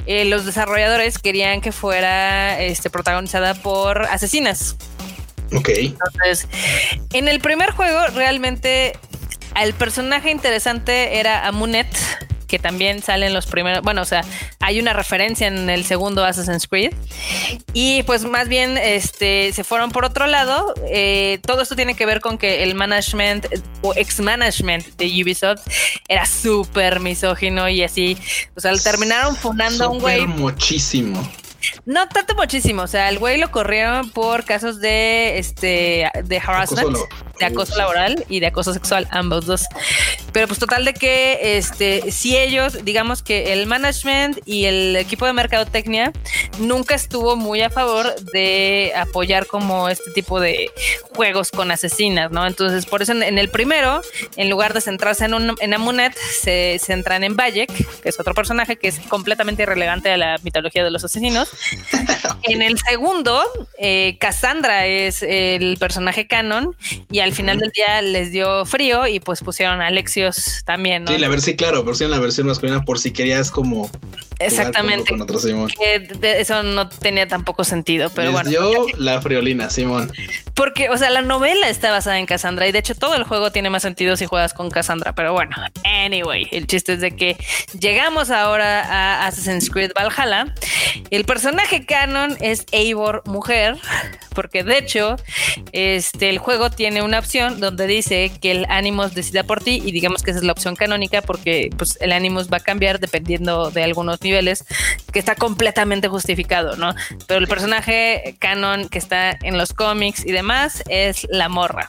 [0.06, 4.76] eh, los desarrolladores querían que fuera este, protagonizada por asesinas.
[5.54, 5.70] Ok.
[5.70, 6.48] Entonces,
[7.14, 8.98] en el primer juego realmente
[9.64, 11.88] el personaje interesante era Amunet,
[12.48, 14.24] que también salen los primeros, bueno, o sea,
[14.60, 16.94] hay una referencia en el segundo Assassin's Creed
[17.74, 20.74] y pues más bien este, se fueron por otro lado.
[20.90, 23.48] Eh, todo esto tiene que ver con que el management
[23.82, 25.68] o ex-management de Ubisoft
[26.08, 28.18] era súper misógino y así,
[28.56, 30.26] o sea, terminaron fundando a un güey.
[30.26, 31.30] Muchísimo.
[31.86, 36.98] No tanto muchísimo, o sea, el güey lo corrieron por casos de este de harassment,
[37.40, 39.66] de acoso laboral y de acoso sexual, ambos dos.
[40.32, 45.26] Pero pues total de que este si ellos, digamos que el management y el equipo
[45.26, 46.12] de mercadotecnia
[46.60, 50.70] nunca estuvo muy a favor de apoyar como este tipo de
[51.16, 52.46] juegos con asesinas, ¿no?
[52.46, 54.02] Entonces, por eso en, el primero,
[54.36, 57.72] en lugar de centrarse en un, en Amunet, se centran en Bayek,
[58.02, 61.50] que es otro personaje que es completamente irrelevante a la mitología de los asesinos
[62.44, 63.44] en el segundo,
[63.80, 66.76] eh, Cassandra es el personaje canon
[67.12, 71.04] y al final del día les dio frío y pues pusieron a Alexios también.
[71.04, 71.12] ¿no?
[71.12, 73.90] Sí, la versión, claro, versión la versión masculina por si querías como
[74.40, 75.16] Exactamente.
[76.22, 78.50] eso no tenía tampoco sentido, pero bueno.
[78.52, 80.12] Yo la friolina, Simón.
[80.54, 83.52] Porque, o sea, la novela está basada en Cassandra y de hecho todo el juego
[83.52, 87.38] tiene más sentido si juegas con Cassandra, pero bueno, anyway, el chiste es de que
[87.80, 90.54] llegamos ahora a Assassin's Creed Valhalla.
[91.10, 93.78] El personaje canon es Eivor mujer,
[94.34, 95.16] porque de hecho,
[95.72, 99.92] este, el juego tiene una opción donde dice que el Animus decida por ti y
[99.92, 103.72] digamos que esa es la opción canónica porque pues el Animus va a cambiar dependiendo
[103.72, 104.66] de algunos niveles,
[105.12, 106.96] que está completamente justificado, ¿no?
[107.28, 111.88] Pero el personaje canon que está en los cómics y demás es la morra.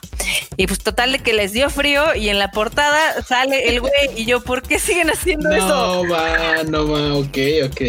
[0.57, 3.91] Y pues total de que les dio frío y en la portada sale el güey
[4.15, 6.03] y yo, ¿por qué siguen haciendo eso?
[6.03, 7.81] No va, no va, ok, ok.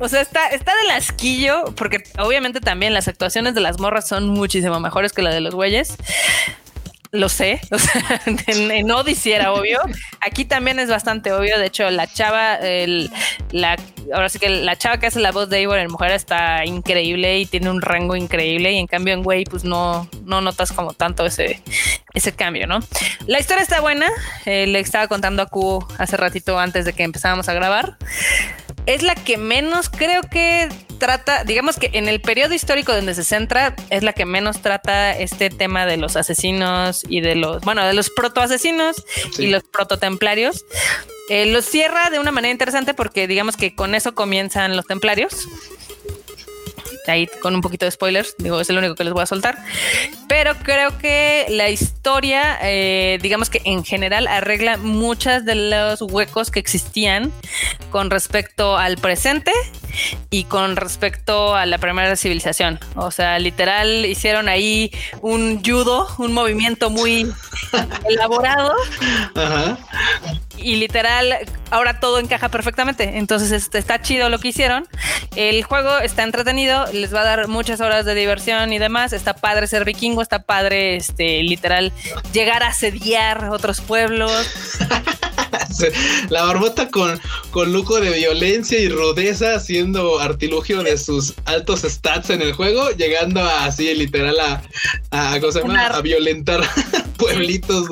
[0.00, 4.28] O sea, está, está del asquillo, porque obviamente también las actuaciones de las morras son
[4.28, 5.96] muchísimo mejores que la de los güeyes
[7.14, 9.80] lo sé, o sea, en, Odyssey era obvio.
[10.20, 11.58] Aquí también es bastante obvio.
[11.58, 13.10] De hecho, la chava, el,
[14.12, 17.38] ahora sí que la chava que hace la voz de Eivor en mujer está increíble
[17.38, 18.72] y tiene un rango increíble.
[18.72, 21.62] Y en cambio, en Güey, pues no, no notas como tanto ese,
[22.14, 22.80] ese cambio, ¿no?
[23.26, 24.08] La historia está buena.
[24.44, 27.96] Eh, le estaba contando a Q hace ratito antes de que empezábamos a grabar.
[28.86, 30.68] Es la que menos creo que
[30.98, 35.16] trata, digamos que en el periodo histórico donde se centra, es la que menos trata
[35.16, 39.04] este tema de los asesinos y de los, bueno, de los protoasesinos
[39.38, 40.64] y los prototemplarios.
[41.30, 45.48] Eh, los cierra de una manera interesante porque digamos que con eso comienzan los templarios
[47.06, 49.58] ahí con un poquito de spoilers, digo, es el único que les voy a soltar.
[50.28, 56.50] Pero creo que la historia, eh, digamos que en general arregla muchas de los huecos
[56.50, 57.32] que existían
[57.90, 59.52] con respecto al presente
[60.30, 62.80] y con respecto a la primera civilización.
[62.96, 64.90] O sea, literal hicieron ahí
[65.20, 67.32] un judo, un movimiento muy
[68.08, 68.74] elaborado.
[69.34, 69.78] Ajá
[70.56, 71.34] y literal
[71.70, 73.18] ahora todo encaja perfectamente.
[73.18, 74.86] Entonces este, está chido lo que hicieron.
[75.36, 79.12] El juego está entretenido, les va a dar muchas horas de diversión y demás.
[79.12, 81.92] Está padre ser vikingo, está padre este literal
[82.32, 84.32] llegar a asediar otros pueblos.
[86.28, 92.30] La barbota con, con lujo de violencia y rudeza haciendo artilugio de sus altos stats
[92.30, 94.62] en el juego, llegando a, así literal a,
[95.10, 96.60] a, a violentar
[97.18, 97.88] pueblitos.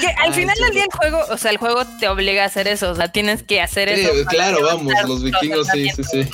[0.00, 2.68] Que al final del día el juego, o sea, el juego te obliga a hacer
[2.68, 4.10] eso, o sea, tienes que hacer eso.
[4.28, 6.28] Claro, vamos, los vikingos, sí, sí, sí.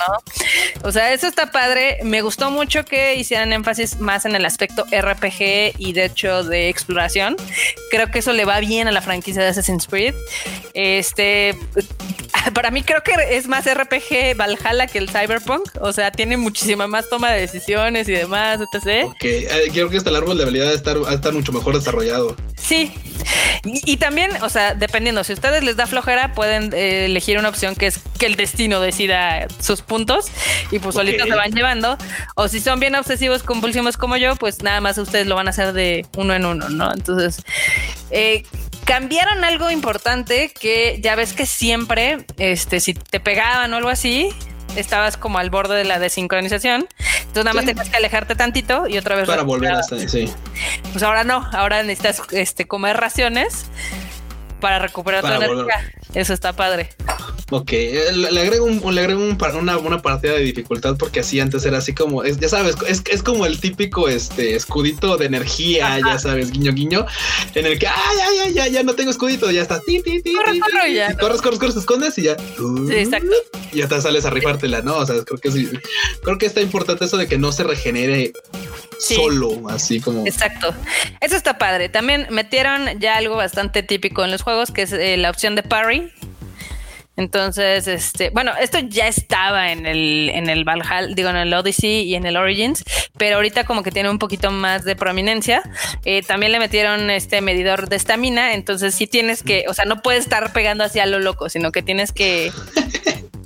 [0.82, 1.98] O sea, eso está padre.
[2.02, 6.68] Me gustó mucho que hicieran énfasis más en el aspecto RPG y de hecho de
[6.68, 7.36] exploración.
[7.90, 10.14] Creo que eso le va bien a la franquicia de Assassin's Creed.
[10.74, 11.58] Este,
[12.54, 15.70] para mí creo que es más RPG Valhalla que el Cyberpunk.
[15.80, 19.06] O sea, tiene muchísima más toma de decisiones y demás, etc.
[19.06, 22.36] Ok, eh, creo que hasta el árbol de habilidad estar, estar mucho mejor desarrollado.
[22.56, 22.92] Sí.
[23.64, 27.48] Y, también, o sea, dependiendo, si a ustedes les da flojera, pueden eh, elegir una
[27.48, 30.26] opción que es que el destino decida sus puntos
[30.70, 31.98] y pues solitos se van llevando.
[32.36, 35.50] O si son bien obsesivos, compulsivos como yo, pues nada más ustedes lo van a
[35.50, 36.92] hacer de uno en uno, ¿no?
[36.92, 37.42] Entonces,
[38.10, 38.44] eh,
[38.88, 44.30] cambiaron algo importante que ya ves que siempre, este, si te pegaban o algo así,
[44.76, 46.88] estabas como al borde de la desincronización.
[47.18, 49.26] Entonces nada más tenías que alejarte tantito y otra vez.
[49.26, 50.32] Para volver a estar, sí.
[50.90, 53.66] Pues ahora no, ahora necesitas este, comer raciones
[54.58, 55.92] para recuperar tu energía.
[56.14, 56.88] Eso está padre.
[57.50, 61.40] Ok, eh, le, agrego, un, le agrego un, una, una, partida de dificultad porque así
[61.40, 65.26] antes era así como, es, ya sabes, es, es como el típico este escudito de
[65.26, 67.06] energía, ya sabes, guiño guiño,
[67.54, 70.20] en el que, ay, ay, ay, ya, ya no tengo escudito, ya está, ti, ti,
[70.20, 70.34] ti,
[70.94, 71.16] ya.
[71.16, 72.36] corres, corres, corres, te escondes y ya.
[72.36, 73.32] Sí, exacto.
[73.72, 74.96] Y ya te sales a rifártela, ¿no?
[74.96, 75.70] O sea, creo que sí,
[76.22, 78.32] creo que está importante eso de que no se regenere
[78.98, 80.26] solo, así como.
[80.26, 80.74] Exacto.
[81.20, 81.88] Eso está padre.
[81.88, 85.62] También metieron ya algo bastante típico en los juegos, que es eh, la opción de
[85.62, 86.12] parry.
[87.18, 92.02] Entonces, este, bueno, esto ya estaba en el, en el Valhalla, digo, en el Odyssey
[92.02, 92.84] y en el Origins,
[93.16, 95.62] pero ahorita como que tiene un poquito más de prominencia.
[96.04, 100.00] Eh, también le metieron este medidor de estamina, entonces sí tienes que, o sea, no
[100.00, 102.52] puedes estar pegando hacia lo loco, sino que tienes que,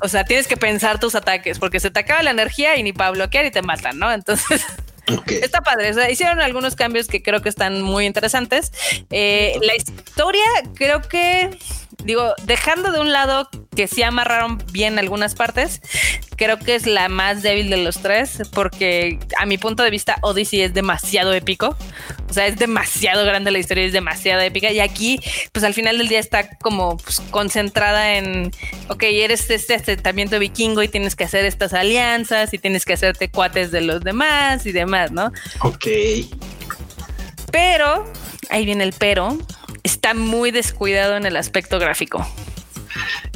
[0.03, 2.93] o sea, tienes que pensar tus ataques, porque se te acaba la energía y ni
[2.93, 4.13] para bloquear y te matan, ¿no?
[4.13, 4.67] Entonces...
[5.27, 5.91] Está padre.
[5.91, 8.71] O sea, hicieron algunos cambios que creo que están muy interesantes.
[9.11, 10.45] Eh, la historia,
[10.75, 11.51] creo que
[12.05, 15.81] digo, dejando de un lado que sí amarraron bien algunas partes,
[16.37, 20.17] creo que es la más débil de los tres, porque a mi punto de vista
[20.23, 21.77] Odyssey es demasiado épico,
[22.29, 25.21] o sea, es demasiado grande la historia, es demasiado épica, y aquí,
[25.53, 28.51] pues al final del día está como pues, concentrada en,
[28.89, 33.31] ok, eres este asentamiento vikingo y tienes que hacer estas alianzas y tienes que hacerte
[33.31, 35.33] cuates de los demás y demás, ¿no?
[35.61, 35.87] Ok.
[37.51, 38.11] Pero,
[38.51, 39.39] ahí viene el pero,
[39.83, 42.27] está muy descuidado en el aspecto gráfico.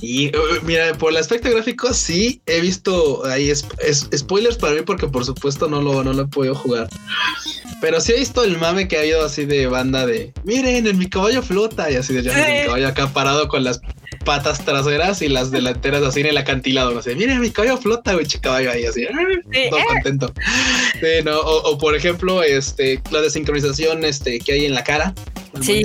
[0.01, 3.67] Y uh, mira, por el aspecto gráfico sí he visto ahí es,
[4.15, 6.89] spoilers para mí porque por supuesto no lo, no lo he podido jugar.
[7.81, 10.99] Pero sí he visto el mame que ha habido así de banda de miren, en
[10.99, 13.81] mi caballo flota y así de ya mi caballo acá parado con las
[14.25, 16.93] patas traseras y las delanteras así en el acantilado.
[16.93, 19.07] No sé, miren, mi caballo flota, güey, caballo ahí así,
[19.71, 20.33] todo contento.
[21.25, 25.15] no, o, por ejemplo, este, la desincronización este, que hay en la cara.
[25.63, 25.83] Sí.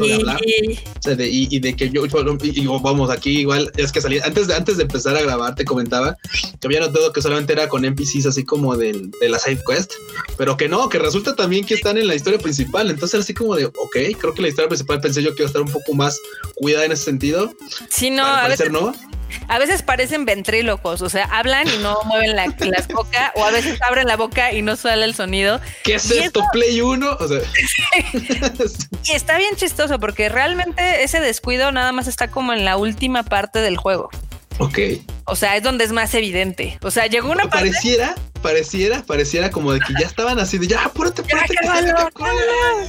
[1.19, 4.83] y, de que yo, y, vamos aquí igual, es que salí, antes de, antes de
[4.83, 6.17] empezar a grabar te comentaba
[6.59, 9.93] que había notado que solamente era con NPCs así como de la side quest,
[10.37, 13.55] pero que no, que resulta también que están en la historia principal, entonces así como
[13.55, 15.93] de, ok, creo que la historia principal pensé yo que iba a estar un poco
[15.93, 16.19] más
[16.55, 17.53] cuidada en ese sentido.
[17.89, 18.93] Sí, no, a veces, no.
[19.47, 23.51] A veces parecen ventrílocos, o sea, hablan y no mueven la, las boca, o a
[23.51, 25.59] veces abren la boca y no sale el sonido.
[25.83, 26.41] ¿Qué es esto?
[26.51, 27.17] ¿Play 1?
[29.05, 33.23] y está bien chistoso porque realmente ese descuido nada más está como en la última
[33.23, 34.09] parte del juego.
[34.57, 34.79] Ok.
[35.25, 36.77] O sea, es donde es más evidente.
[36.81, 37.69] O sea, llegó una parte.
[37.69, 41.55] Pareciera, pareciera, pareciera como de que ya estaban así de ya, apúrate, apúrate.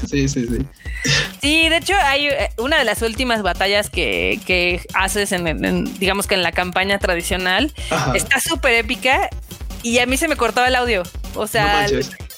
[0.08, 0.66] Sí, sí, sí.
[1.40, 6.26] Sí, de hecho, hay eh, una de las últimas batallas que, que haces en, digamos
[6.26, 7.72] que en la campaña tradicional.
[8.14, 9.28] Está súper épica
[9.82, 11.02] y a mí se me cortaba el audio.
[11.34, 11.86] O sea,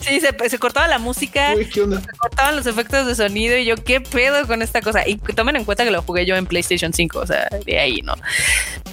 [0.05, 4.46] sí, se, cortaba la música, se cortaban los efectos de sonido y yo, ¿qué pedo
[4.46, 5.07] con esta cosa?
[5.07, 8.00] Y tomen en cuenta que lo jugué yo en PlayStation 5, o sea, de ahí,
[8.02, 8.14] ¿no?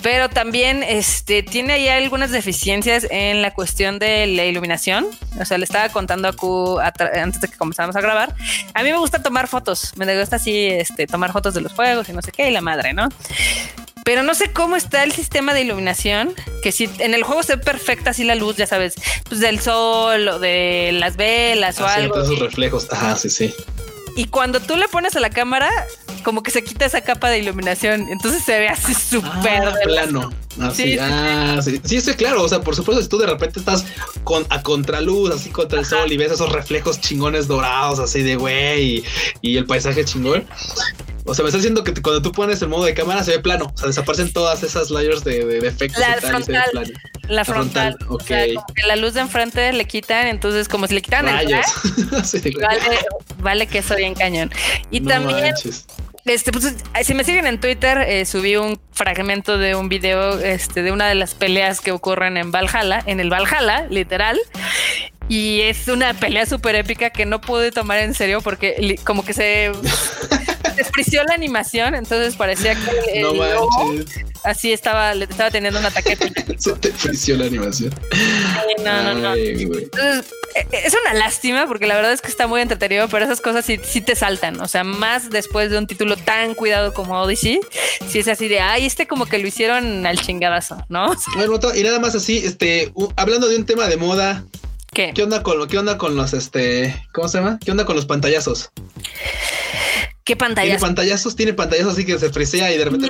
[0.01, 5.07] Pero también este, tiene ahí algunas deficiencias en la cuestión de la iluminación.
[5.39, 8.35] O sea, le estaba contando a Q antes de que comenzáramos a grabar.
[8.73, 12.09] A mí me gusta tomar fotos, me gusta así este, tomar fotos de los juegos
[12.09, 13.09] y no sé qué, y la madre, ¿no?
[14.03, 17.57] Pero no sé cómo está el sistema de iluminación, que si en el juego se
[17.57, 18.95] perfecta así la luz, ya sabes,
[19.27, 22.21] pues del sol o de las velas o algo.
[22.21, 23.53] esos reflejos, ajá, sí, sí.
[24.15, 25.69] Y cuando tú le pones a la cámara,
[26.23, 30.31] como que se quita esa capa de iluminación, entonces se ve así súper ah, plano.
[30.59, 31.79] Así, sí, ah, sí.
[31.83, 32.43] sí, sí, claro.
[32.43, 33.85] O sea, por supuesto, si tú de repente estás
[34.23, 38.35] con a contraluz, así contra el sol y ves esos reflejos chingones dorados, así de
[38.35, 39.03] güey, y,
[39.41, 40.45] y, el paisaje chingón,
[41.25, 43.39] o sea, me está diciendo que cuando tú pones el modo de cámara se ve
[43.39, 43.71] plano.
[43.73, 45.99] O sea, desaparecen todas esas layers de, de, efectos.
[45.99, 46.93] La frontal.
[47.27, 47.97] La, frontal.
[48.09, 48.25] ok.
[48.25, 51.47] que la luz de enfrente le quitan, entonces como si le quitan el
[52.61, 52.99] vale,
[53.37, 54.51] vale que eso bien cañón.
[54.89, 55.53] Y también
[56.25, 60.83] Este, pues, si me siguen en Twitter, eh, subí un fragmento de un video este,
[60.83, 64.39] de una de las peleas que ocurren en Valhalla, en el Valhalla, literal.
[65.27, 69.33] Y es una pelea súper épica que no pude tomar en serio porque como que
[69.33, 69.71] se
[70.71, 73.33] despreció la animación, entonces parecía que no
[74.43, 76.17] así estaba, le estaba teniendo un ataque.
[76.57, 77.93] se despreció la animación.
[78.83, 79.35] no, no, no.
[79.35, 83.25] Entonces, e, e, es una lástima porque la verdad es que está muy entretenido, pero
[83.25, 84.59] esas cosas sí, sí, te saltan.
[84.61, 87.59] O sea, más después de un título tan cuidado como Odyssey,
[88.07, 91.11] si es así de, ay, este como que lo hicieron al chingadazo, ¿no?
[91.35, 94.43] Bueno, y nada más así, este, hablando de un tema de moda,
[94.93, 95.13] ¿Qué?
[95.15, 97.57] ¿Qué onda con qué onda con los este, ¿cómo se llama?
[97.63, 98.71] ¿Qué onda con los pantallazos?
[100.31, 100.79] ¿Qué pantallazos?
[100.79, 103.09] Tiene pantallazos, tiene pantallazos así que se frisea y de repente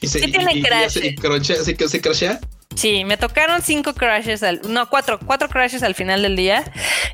[0.00, 0.96] y se, tiene crash.
[0.96, 2.40] Y, así que se crashea.
[2.74, 6.64] Sí, me tocaron cinco crashes, al, no, cuatro, cuatro crashes al final del día.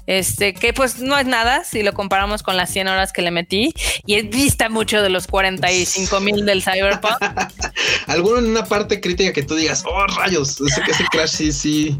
[0.07, 3.32] Este, que pues no es nada si lo comparamos con las 100 horas que le
[3.32, 3.74] metí.
[4.07, 7.16] Y es vista mucho de los 45 mil del Cyberpunk.
[8.07, 11.99] ¿Alguno en una parte crítica que tú digas, oh rayos, ese, ese crash sí, sí,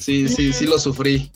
[0.00, 1.30] sí, sí, sí lo sufrí?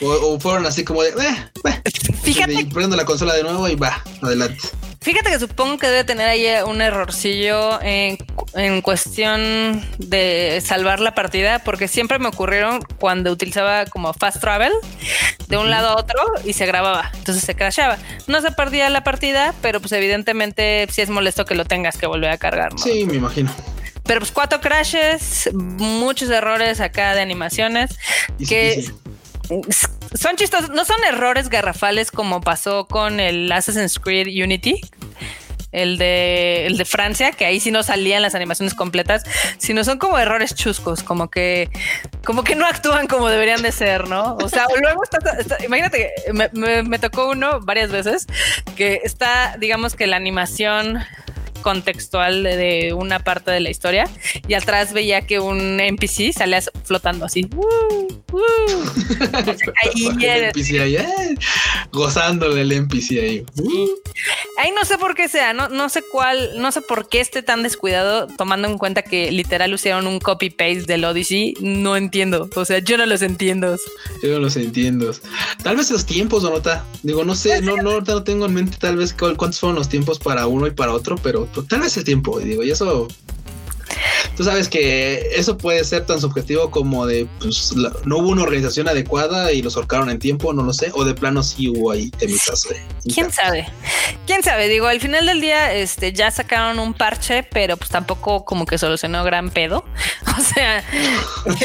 [0.00, 1.82] O, fueron así como de, eh, eh
[2.22, 2.66] Fíjate.
[2.72, 4.60] Prendo la consola de nuevo y va, adelante.
[5.02, 8.18] Fíjate que supongo que debe tener ahí un errorcillo en,
[8.54, 14.72] en, cuestión de salvar la partida, porque siempre me ocurrieron cuando utilizaba como fast travel
[15.48, 17.98] de un lado a otro y se grababa, entonces se crashaba.
[18.28, 22.06] No se perdía la partida, pero pues evidentemente sí es molesto que lo tengas que
[22.06, 22.72] volver a cargar.
[22.72, 22.78] ¿no?
[22.78, 23.52] Sí, me imagino.
[24.04, 27.98] Pero pues cuatro crashes, muchos errores acá de animaciones
[28.48, 28.88] que
[30.14, 34.80] son chistosos, no son errores garrafales como pasó con el Assassin's Creed Unity.
[35.70, 39.24] El de, el de Francia, que ahí sí no salían las animaciones completas,
[39.56, 41.70] sino son como errores chuscos, como que,
[42.26, 44.36] como que no actúan como deberían de ser, ¿no?
[44.36, 45.18] O sea, luego está,
[45.64, 48.26] imagínate, me, me tocó uno varias veces
[48.76, 51.02] que está, digamos que la animación
[51.62, 54.08] contextual de, una parte de la historia
[54.46, 57.48] y atrás veía que un NPC salía flotando así.
[59.82, 61.34] ahí el NPC ahí, eh,
[61.92, 63.44] gozándole el NPC ahí.
[64.58, 67.42] Ahí no sé por qué sea, no, no sé cuál, no sé por qué esté
[67.42, 71.54] tan descuidado tomando en cuenta que literal hicieron un copy paste del Odyssey.
[71.60, 73.76] No entiendo, o sea, yo no los entiendo.
[74.22, 75.14] Yo no los entiendo.
[75.62, 76.84] Tal vez los tiempos, nota.
[77.02, 80.18] Digo, no sé, no, no, no tengo en mente tal vez cuántos fueron los tiempos
[80.18, 83.08] para uno y para otro, pero pues, tal vez el tiempo, digo, y eso
[84.36, 87.74] tú sabes que eso puede ser tan subjetivo como de pues
[88.04, 91.14] no hubo una organización adecuada y los ahorcaron en tiempo, no lo sé, o de
[91.14, 92.68] plano sí hubo ahí temitas.
[93.12, 93.68] ¿Quién sabe?
[94.26, 94.68] ¿Quién sabe?
[94.68, 98.78] Digo, al final del día este ya sacaron un parche, pero pues tampoco como que
[98.78, 99.84] solucionó gran pedo.
[100.32, 100.82] O sea,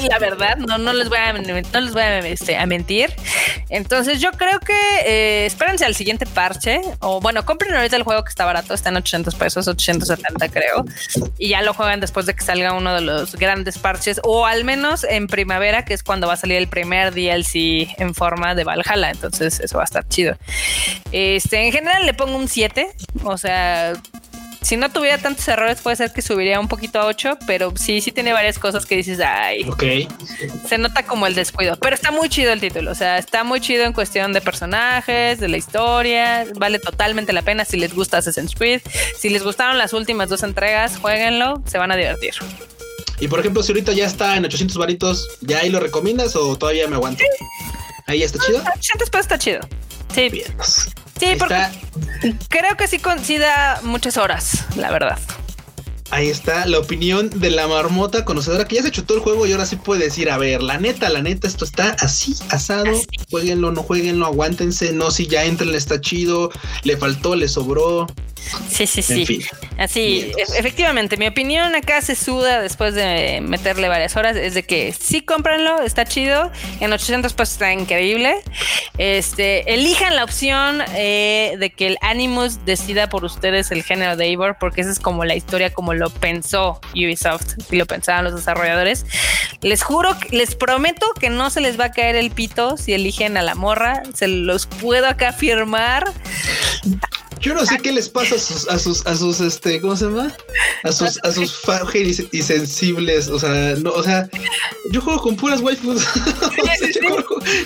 [0.09, 3.13] la verdad, no, no les voy a, no les voy a, este, a mentir.
[3.69, 4.73] Entonces yo creo que
[5.05, 8.89] eh, espérense al siguiente parche, o bueno, compren ahorita el juego que está barato, está
[8.89, 10.85] en 800 pesos, 870 creo,
[11.37, 14.63] y ya lo juegan después de que salga uno de los grandes parches, o al
[14.63, 18.63] menos en primavera, que es cuando va a salir el primer DLC en forma de
[18.63, 19.11] Valhalla.
[19.11, 20.35] Entonces, eso va a estar chido.
[21.11, 22.89] Este, en general le pongo un 7.
[23.23, 23.93] O sea,
[24.67, 28.01] si no tuviera tantos errores, puede ser que subiría un poquito a 8, pero sí,
[28.01, 29.63] sí tiene varias cosas que dices, ay.
[29.63, 29.83] Ok.
[30.67, 32.91] Se nota como el descuido, pero está muy chido el título.
[32.91, 36.45] O sea, está muy chido en cuestión de personajes, de la historia.
[36.57, 38.81] Vale totalmente la pena si les gusta Assassin's Creed.
[39.17, 42.33] Si les gustaron las últimas dos entregas, jueguenlo, se van a divertir.
[43.21, 46.57] Y por ejemplo, si ahorita ya está en 800 varitos, ¿ya ahí lo recomiendas o
[46.57, 47.23] todavía me aguanto?
[48.05, 48.59] Ahí está chido.
[48.59, 49.61] 800 pesos está chido.
[50.13, 50.27] Sí.
[50.27, 50.53] Bien.
[51.19, 51.65] Sí, porque
[52.49, 52.99] creo que sí,
[53.37, 55.17] da muchas horas, la verdad.
[56.09, 59.51] Ahí está la opinión de la marmota conocedora que ya se chutó el juego y
[59.51, 63.71] ahora sí puede decir, a ver, la neta, la neta, esto está así, asado, jueguenlo,
[63.71, 66.49] no jueguenlo, aguántense, no, si ya entren, está chido,
[66.83, 68.07] le faltó, le sobró.
[68.69, 69.41] Sí, sí, sí.
[69.77, 74.35] Así, e-, efectivamente, mi opinión acá se suda después de meterle varias horas.
[74.35, 76.51] Es de que sí, cómpranlo, está chido.
[76.79, 78.35] En 800 pesos está increíble.
[78.97, 84.25] Este, elijan la opción eh, de que el Animus decida por ustedes el género de
[84.25, 88.35] Eivor, porque esa es como la historia, como lo pensó Ubisoft y lo pensaban los
[88.35, 89.05] desarrolladores.
[89.61, 93.37] Les juro, les prometo que no se les va a caer el pito si eligen
[93.37, 94.03] a la morra.
[94.13, 96.05] Se los puedo acá firmar.
[97.39, 100.05] Yo no sé qué les pasa a sus, a sus, a sus, este, ¿cómo se
[100.05, 100.35] llama?
[100.83, 101.63] A sus, a sus
[102.31, 103.27] y, sensibles.
[103.27, 104.29] O sea, no, o sea,
[104.91, 106.03] yo juego con puras waifus.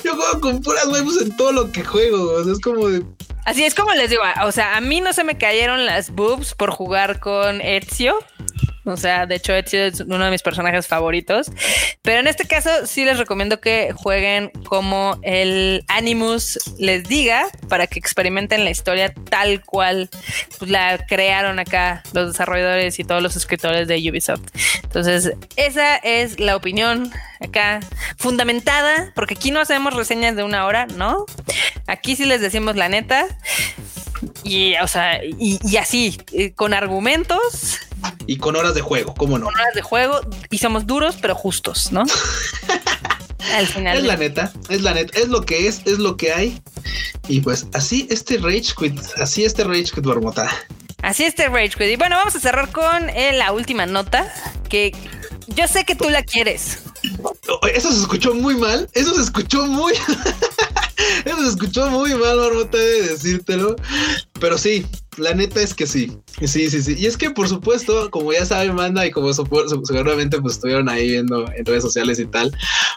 [0.03, 2.33] yo, juego, con puras waifus en todo lo que juego.
[2.33, 3.03] O sea, es como de.
[3.45, 6.53] Así es como les digo, o sea, a mí no se me cayeron las boobs
[6.53, 8.19] por jugar con Ezio.
[8.83, 11.51] O sea, de hecho, Ezio es uno de mis personajes favoritos.
[12.01, 17.85] Pero en este caso, sí les recomiendo que jueguen como el Animus les diga para
[17.85, 20.09] que experimenten la historia tal cual
[20.57, 24.49] pues, la crearon acá los desarrolladores y todos los escritores de Ubisoft.
[24.83, 27.81] Entonces, esa es la opinión acá
[28.17, 31.25] fundamentada, porque aquí no hacemos reseñas de una hora, ¿no?
[31.87, 33.27] Aquí sí les decimos la neta.
[34.43, 37.79] Y, o sea, y, así, eh, con argumentos.
[38.27, 39.45] Y con horas de juego, ¿cómo no?
[39.45, 42.03] Con horas de juego y somos duros, pero justos, ¿no?
[43.53, 43.97] Al final.
[43.97, 46.61] Es la neta, es la neta, es lo que es, es lo que hay.
[47.27, 50.49] Y pues así este Rage Quit, así este Rage Quit Marmota.
[51.01, 51.89] Así este Rage Quit.
[51.93, 54.31] Y bueno, vamos a cerrar con eh, la última nota
[54.69, 54.95] que
[55.47, 56.83] yo sé que tú la quieres.
[57.73, 58.89] Eso se escuchó muy mal.
[58.93, 59.93] Eso se escuchó muy.
[61.25, 63.75] Eso se escuchó muy mal, Marmota, de decírtelo.
[64.39, 64.85] Pero sí,
[65.17, 66.17] la neta es que sí.
[66.39, 66.95] Sí, sí, sí.
[66.97, 71.11] Y es que, por supuesto, como ya saben, manda y como seguramente pues estuvieron ahí
[71.11, 72.55] viendo en redes sociales y tal,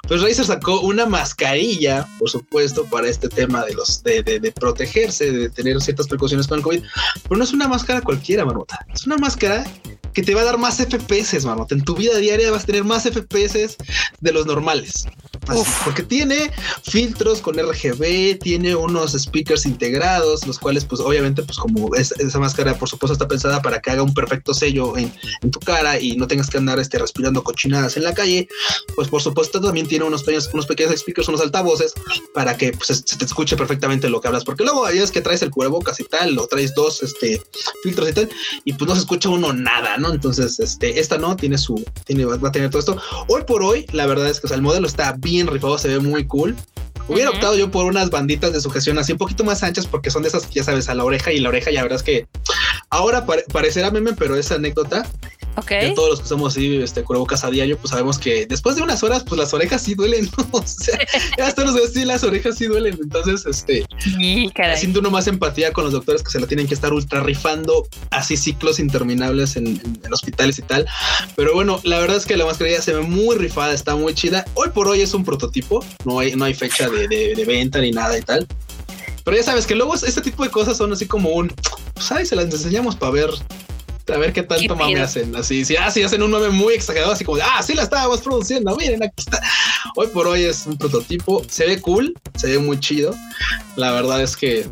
[0.09, 5.31] pues Razer sacó una mascarilla, por supuesto, para este tema de los de, de, protegerse,
[5.31, 6.83] de tener ciertas precauciones con el COVID.
[7.23, 8.79] Pero no es una máscara cualquiera, Marmota.
[8.95, 9.65] Es una máscara
[10.13, 11.75] que te va a dar más FPS, Marmota.
[11.75, 13.77] En tu vida diaria vas a tener más FPS
[14.21, 15.07] de los normales
[15.85, 16.51] porque tiene
[16.83, 22.75] filtros con RGB, tiene unos speakers integrados, los cuales, pues obviamente, pues como esa máscara,
[22.75, 25.13] por supuesto, está pensada para que haga un perfecto sello en,
[25.51, 28.49] tu cara y no tengas que andar este, respirando cochinadas en la calle,
[28.97, 31.93] pues por supuesto también tiene unos pequeños, unos pequeños speakers, unos altavoces
[32.33, 35.43] para que pues, se te escuche perfectamente lo que hablas, porque luego es que traes
[35.43, 37.43] el cubrebocas y tal, o traes dos este,
[37.83, 38.29] filtros y tal,
[38.65, 40.13] y pues no se escucha uno nada, ¿no?
[40.13, 42.99] Entonces, este, esta no tiene su, tiene, va a tener todo esto.
[43.29, 46.27] Hoy por hoy, la verdad es que el modelo está bien rifado, se ve muy
[46.27, 46.57] cool.
[47.07, 50.23] Hubiera optado yo por unas banditas de sujeción así un poquito más anchas porque son
[50.23, 52.27] de esas, ya sabes, a la oreja y la oreja ya verás que
[52.91, 55.07] ahora parecerá meme, pero esa anécdota
[55.57, 55.95] Okay.
[55.95, 59.03] todos los que somos así, este, cubrebocas a diario, pues sabemos que después de unas
[59.03, 60.99] horas, pues las orejas sí duelen, O sea,
[61.45, 62.99] hasta los sí, las orejas sí duelen.
[63.01, 63.87] Entonces, este,
[64.65, 67.87] haciendo uno más empatía con los doctores que se la tienen que estar ultra rifando
[68.11, 69.81] así ciclos interminables en,
[70.13, 70.87] hospitales y tal.
[71.37, 74.45] Pero bueno, la verdad es que la mascarilla se ve muy rifada, está muy chida.
[74.55, 77.91] Hoy por hoy es un prototipo, no hay, no hay fecha de, de venta ni
[77.91, 78.47] nada y tal.
[79.25, 81.53] Pero ya sabes que luego este tipo de cosas son así como un,
[81.95, 83.31] pues ahí se las enseñamos para ver
[84.13, 85.35] a ver qué tanto mame hacen.
[85.37, 88.77] Así, si, ah, hacen un mame muy exagerado, así como, ah, sí la estábamos produciendo.
[88.77, 89.41] Miren, aquí está.
[89.97, 91.43] Hoy por hoy es un prototipo.
[91.49, 93.15] Se ve cool, se ve muy chido.
[93.77, 94.69] La verdad es que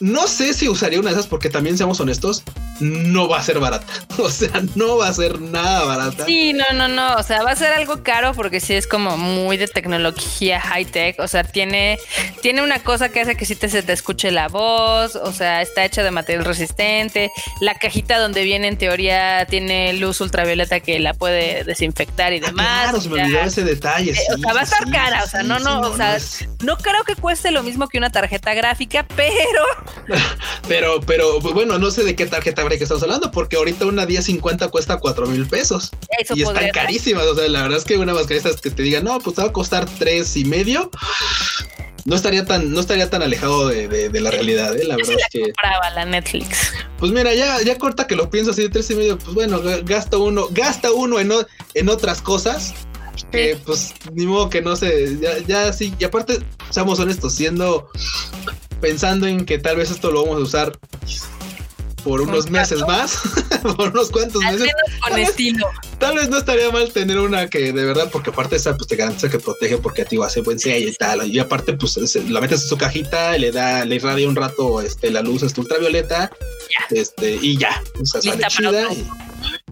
[0.00, 2.42] no sé si usaría una de esas porque también seamos honestos,
[2.80, 3.86] no va a ser barata.
[4.20, 6.26] O sea, no va a ser nada barata.
[6.26, 7.14] Sí, no, no, no.
[7.14, 10.84] O sea, va a ser algo caro porque sí es como muy de tecnología high
[10.84, 11.18] tech.
[11.20, 11.98] O sea, tiene,
[12.42, 15.16] tiene una cosa que hace que sí te, se te escuche la voz.
[15.16, 17.30] O sea, está hecha de material resistente.
[17.60, 22.46] La cajita donde viene en teoría tiene luz ultravioleta que la puede desinfectar y ah,
[22.48, 22.82] demás.
[22.82, 24.12] claro, se me olvidó ese detalle.
[24.12, 25.24] Eh, o sea, va a estar cara.
[25.24, 26.18] o sea, no, no, o sea,
[26.62, 29.64] no creo que cueste lo mismo que una tarjeta gráfica, pero.
[30.68, 34.68] pero, pero, bueno, no sé de qué tarjeta que estamos hablando, porque ahorita una 1050
[34.68, 35.90] cuesta 4 mil pesos.
[36.34, 37.24] y están carísimas.
[37.26, 39.48] O sea, la verdad es que una mascarita que te diga, no, pues te va
[39.48, 40.90] a costar tres y medio.
[42.04, 44.84] No estaría tan, no estaría tan alejado de, la realidad, ¿eh?
[44.84, 45.52] la verdad es que.
[45.94, 46.72] la Netflix.
[46.98, 49.60] Pues mira, ya, ya corta que lo pienso así de tres y medio, pues bueno,
[49.84, 51.30] gasta uno, gasta uno en,
[51.74, 52.74] en otras cosas.
[53.30, 56.38] Que pues ni modo que no sé, ya, ya sí, y aparte,
[56.70, 57.90] seamos honestos, siendo
[58.80, 60.78] pensando en que tal vez esto lo vamos a usar
[62.02, 63.20] por unos meses más,
[63.76, 64.68] por unos cuantos meses.
[65.06, 65.66] con estilo.
[65.98, 68.96] Tal vez no estaría mal tener una que de verdad, porque aparte esa pues te
[68.96, 71.26] garantiza que protege porque a ti hace buen sello y tal.
[71.26, 71.96] Y aparte, pues
[72.28, 75.60] la metes en su cajita, le da, le irradia un rato este, la luz este,
[75.60, 76.30] ultravioleta,
[76.90, 77.82] este, y ya.
[78.00, 78.88] O sea, sale chida.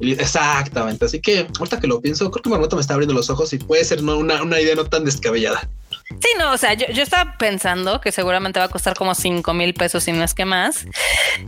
[0.00, 1.04] Exactamente.
[1.04, 3.58] Así que ahorita que lo pienso, creo que Marmota me está abriendo los ojos y
[3.58, 5.68] puede ser una, una idea no tan descabellada.
[6.08, 9.52] Sí, no, o sea, yo, yo, estaba pensando que seguramente va a costar como 5
[9.52, 10.86] mil pesos y no es que más.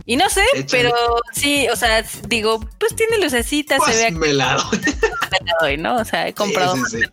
[0.05, 0.93] Y no sé, pero
[1.33, 4.63] sí, o sea, digo, pues tiene lucecitas, se ve melado.
[5.79, 5.97] ¿no?
[5.97, 7.07] O sea, he comprado sí, sí,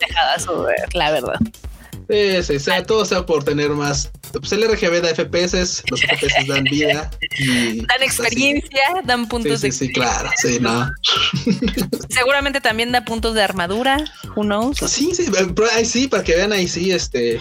[0.92, 1.38] la verdad.
[2.08, 4.10] Sí, sea, todo sea por tener más.
[4.32, 7.10] Pues el RGB da FPS, los FPS dan vida.
[7.38, 10.90] Y dan experiencia, dan puntos sí, sí, Sí, claro, sí, no.
[12.08, 13.98] Seguramente también da puntos de armadura,
[14.34, 14.78] who knows.
[14.78, 17.40] Sí, sí, pero ahí sí, para que vean ahí sí, este,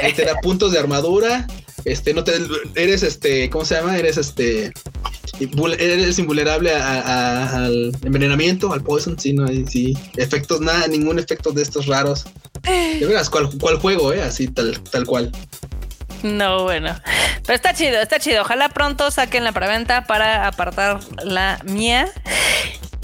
[0.00, 1.46] ahí te da puntos de armadura.
[1.84, 2.32] Este, no te,
[2.74, 3.98] eres este, ¿cómo se llama?
[3.98, 4.72] Eres este,
[5.40, 11.62] eres invulnerable al envenenamiento, al poison, sí, no hay, sí, efectos, nada, ningún efecto de
[11.62, 12.24] estos raros.
[12.62, 14.22] De veras, ¿cuál, cuál juego, eh?
[14.22, 15.30] Así, tal, tal cual.
[16.22, 16.98] No, bueno.
[17.44, 18.42] Pero está chido, está chido.
[18.42, 22.10] Ojalá pronto saquen la preventa para apartar la mía.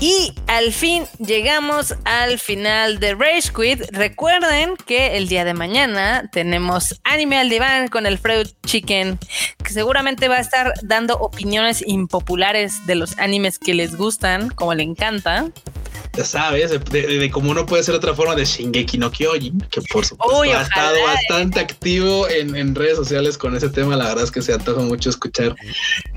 [0.01, 3.82] Y al fin llegamos al final de Rage Quit.
[3.92, 9.18] Recuerden que el día de mañana tenemos Anime al Diván con el Freud Chicken,
[9.62, 14.72] que seguramente va a estar dando opiniones impopulares de los animes que les gustan, como
[14.72, 15.51] le encanta
[16.24, 20.42] sabes, de, cómo no puede ser otra forma de Shingeki no Kyojin, que por supuesto
[20.42, 23.96] ha estado bastante activo en, redes sociales con ese tema.
[23.96, 25.54] La verdad es que se antoja mucho escuchar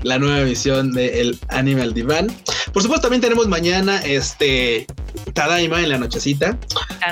[0.02, 2.26] la nueva edición de El Anime al Diván.
[2.72, 4.86] Por supuesto, también tenemos mañana este
[5.32, 6.58] Tadaima en la nochecita.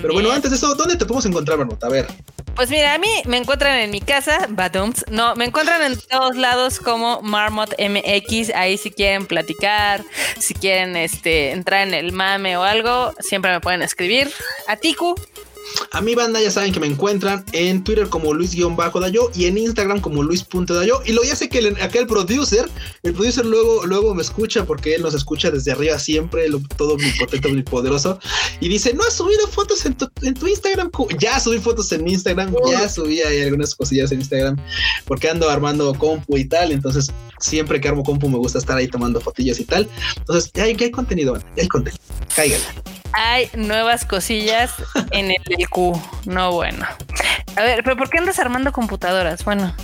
[0.00, 1.86] Pero bueno, antes de eso, ¿dónde te podemos encontrar, Marmota?
[1.86, 2.06] A ver.
[2.54, 5.06] Pues mira, a mí me encuentran en mi casa, Badums.
[5.10, 8.50] No, me encuentran en todos lados como Marmot MX.
[8.54, 10.04] Ahí si quieren platicar,
[10.38, 14.30] si quieren este entrar en el mame o algo, siempre me pueden escribir.
[14.68, 15.14] A Tiku.
[15.92, 20.00] A mi banda ya saben que me encuentran en Twitter como Luis-Dayo y en Instagram
[20.00, 21.02] como Luis.dayo.
[21.04, 22.68] Y lo ya sé que el, aquel producer,
[23.02, 26.96] el producer luego, luego me escucha porque él nos escucha desde arriba siempre, lo, todo
[27.18, 28.18] potente, muy poderoso.
[28.60, 30.90] Y dice, no has subido fotos en tu, en tu Instagram.
[31.18, 34.56] Ya subí fotos en mi Instagram, ya subí ahí algunas cosillas en Instagram
[35.06, 36.72] porque ando armando compu y tal.
[36.72, 39.88] Entonces, siempre que armo compu me gusta estar ahí tomando fotillas y tal.
[40.16, 42.02] Entonces, ya hay, hay contenido, ya hay contenido.
[42.34, 44.72] Cáigala hay nuevas cosillas
[45.10, 46.00] en el Q.
[46.26, 46.86] No, bueno.
[47.56, 49.44] A ver, pero ¿por qué andas armando computadoras?
[49.44, 49.74] Bueno.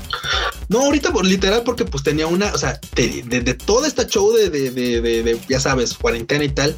[0.68, 4.50] No, ahorita literal porque pues tenía una, o sea, de, de, toda esta show de,
[4.50, 6.74] de, de, ya sabes, cuarentena y tal,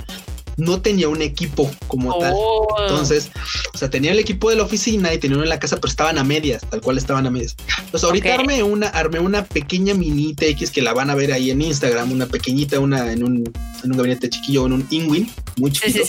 [0.56, 2.32] no tenía un equipo como tal.
[2.34, 2.66] Oh.
[2.82, 3.30] Entonces,
[3.74, 5.90] o sea, tenía el equipo de la oficina y tenía uno en la casa, pero
[5.90, 7.56] estaban a medias, tal cual estaban a medias.
[7.78, 11.50] Entonces, ahorita armé una, armé una pequeña mini TX que la van a ver ahí
[11.50, 13.52] en Instagram, una pequeñita, una en un,
[13.84, 16.00] en un gabinete chiquillo, en un Inwin, muy chiquito.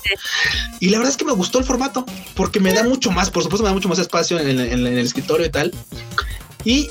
[0.79, 3.43] Y la verdad es que me gustó el formato, porque me da mucho más, por
[3.43, 5.73] supuesto, me da mucho más espacio en, en el escritorio y tal.
[6.63, 6.89] Y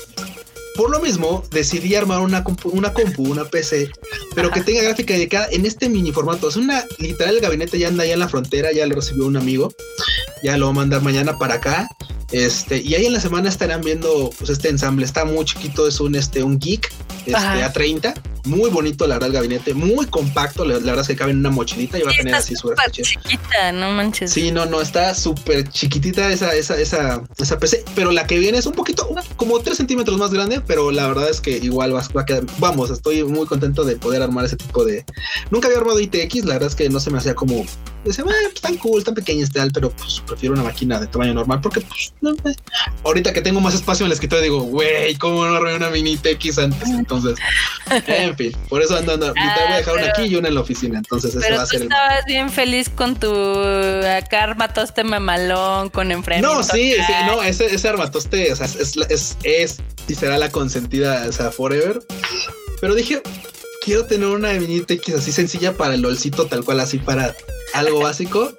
[0.75, 3.91] por lo mismo, decidí armar una compu, una compu, una PC,
[4.35, 6.49] pero que tenga gráfica dedicada en este mini formato.
[6.49, 9.37] Es una literal, el gabinete ya anda allá en la frontera, ya lo recibió un
[9.37, 9.73] amigo,
[10.43, 11.87] ya lo va a mandar mañana para acá.
[12.31, 15.05] Este, y ahí en la semana estarán viendo pues este ensamble.
[15.05, 16.91] Está muy chiquito, es un este, un geek
[17.25, 18.13] este, A30
[18.45, 20.65] muy bonito, la verdad, el gabinete, muy compacto.
[20.65, 23.71] La, verdad es que cabe en una mochilita y va a tener así su chiquita,
[23.71, 24.31] no manches.
[24.31, 28.57] Sí, no, no, está súper chiquitita esa, esa, esa, esa PC, pero la que viene
[28.57, 32.01] es un poquito, como 3 centímetros más grande, pero la verdad es que igual va,
[32.01, 32.43] a quedar.
[32.59, 35.05] Vamos, estoy muy contento de poder armar ese tipo de.
[35.49, 37.65] Nunca había armado ITX, la verdad es que no se me hacía como.
[38.03, 41.07] Decía, bueno, pues tan cool, tan pequeña este tal, pero pues prefiero una máquina de
[41.07, 42.35] tamaño normal porque, pues, no,
[43.03, 46.13] ahorita que tengo más espacio en el escritorio, digo, güey, ¿cómo no armé una mini
[46.13, 46.89] ITX antes?
[46.89, 47.37] Entonces,
[48.07, 49.33] en fin, por eso ando, ando.
[49.33, 50.97] te voy a dejar una aquí y una en la oficina.
[50.97, 51.83] Entonces, eso va a ser.
[51.83, 56.57] estabas bien feliz con tu acá armatoste mamalón con enfrentamiento.
[56.57, 59.77] No, sí, sí, no, ese, ese armatoste o sea, es, es, es,
[60.07, 62.01] y será la consentida, o sea, forever.
[62.79, 63.21] Pero dije,
[63.81, 67.35] quiero tener una mini X así sencilla para el LOLcito, tal cual, así para
[67.73, 68.53] algo básico.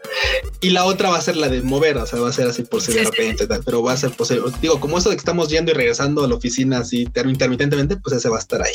[0.61, 2.63] Y la otra va a ser la de mover, o sea, va a ser así
[2.63, 4.45] por si de repente, tal, pero va a ser posible.
[4.61, 8.17] Digo, como eso de que estamos yendo y regresando a la oficina así intermitentemente, pues
[8.17, 8.75] ese va a estar ahí.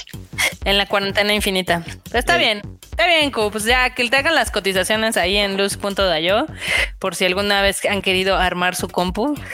[0.66, 1.86] En la cuarentena infinita.
[2.12, 2.62] está bien,
[2.92, 6.46] está bien, Pues ya que te hagan las cotizaciones ahí en luz.dayo,
[7.00, 9.36] por si alguna vez han querido armar su compu.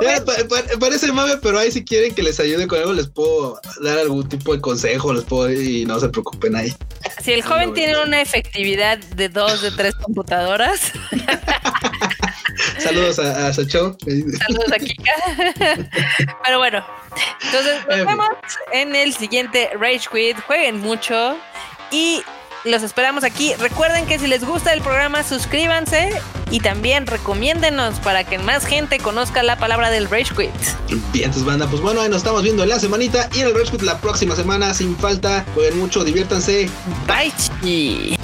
[0.00, 3.98] Este, parece mame, pero ahí si quieren que les ayude con algo, les puedo dar
[3.98, 6.74] algún tipo de consejo, les puedo y no se preocupen ahí.
[7.22, 10.92] Si el joven tiene una efectividad de dos de tres computadoras.
[12.78, 13.96] Saludos a, a Saludos
[14.72, 15.12] a Kika.
[16.44, 16.84] Pero bueno,
[17.42, 18.28] entonces nos vemos
[18.72, 20.38] en el siguiente Rage Quit.
[20.40, 21.36] Jueguen mucho
[21.90, 22.22] y
[22.64, 23.54] los esperamos aquí.
[23.54, 26.10] Recuerden que si les gusta el programa, suscríbanse
[26.50, 30.50] y también recomiéndenos para que más gente conozca la palabra del Rage Quit.
[31.12, 33.54] Bien, entonces banda, pues bueno, ahí nos estamos viendo en la semanita y en el
[33.54, 35.44] Rage Quit la próxima semana sin falta.
[35.54, 36.70] Jueguen mucho, diviértanse.
[37.06, 38.16] Bye.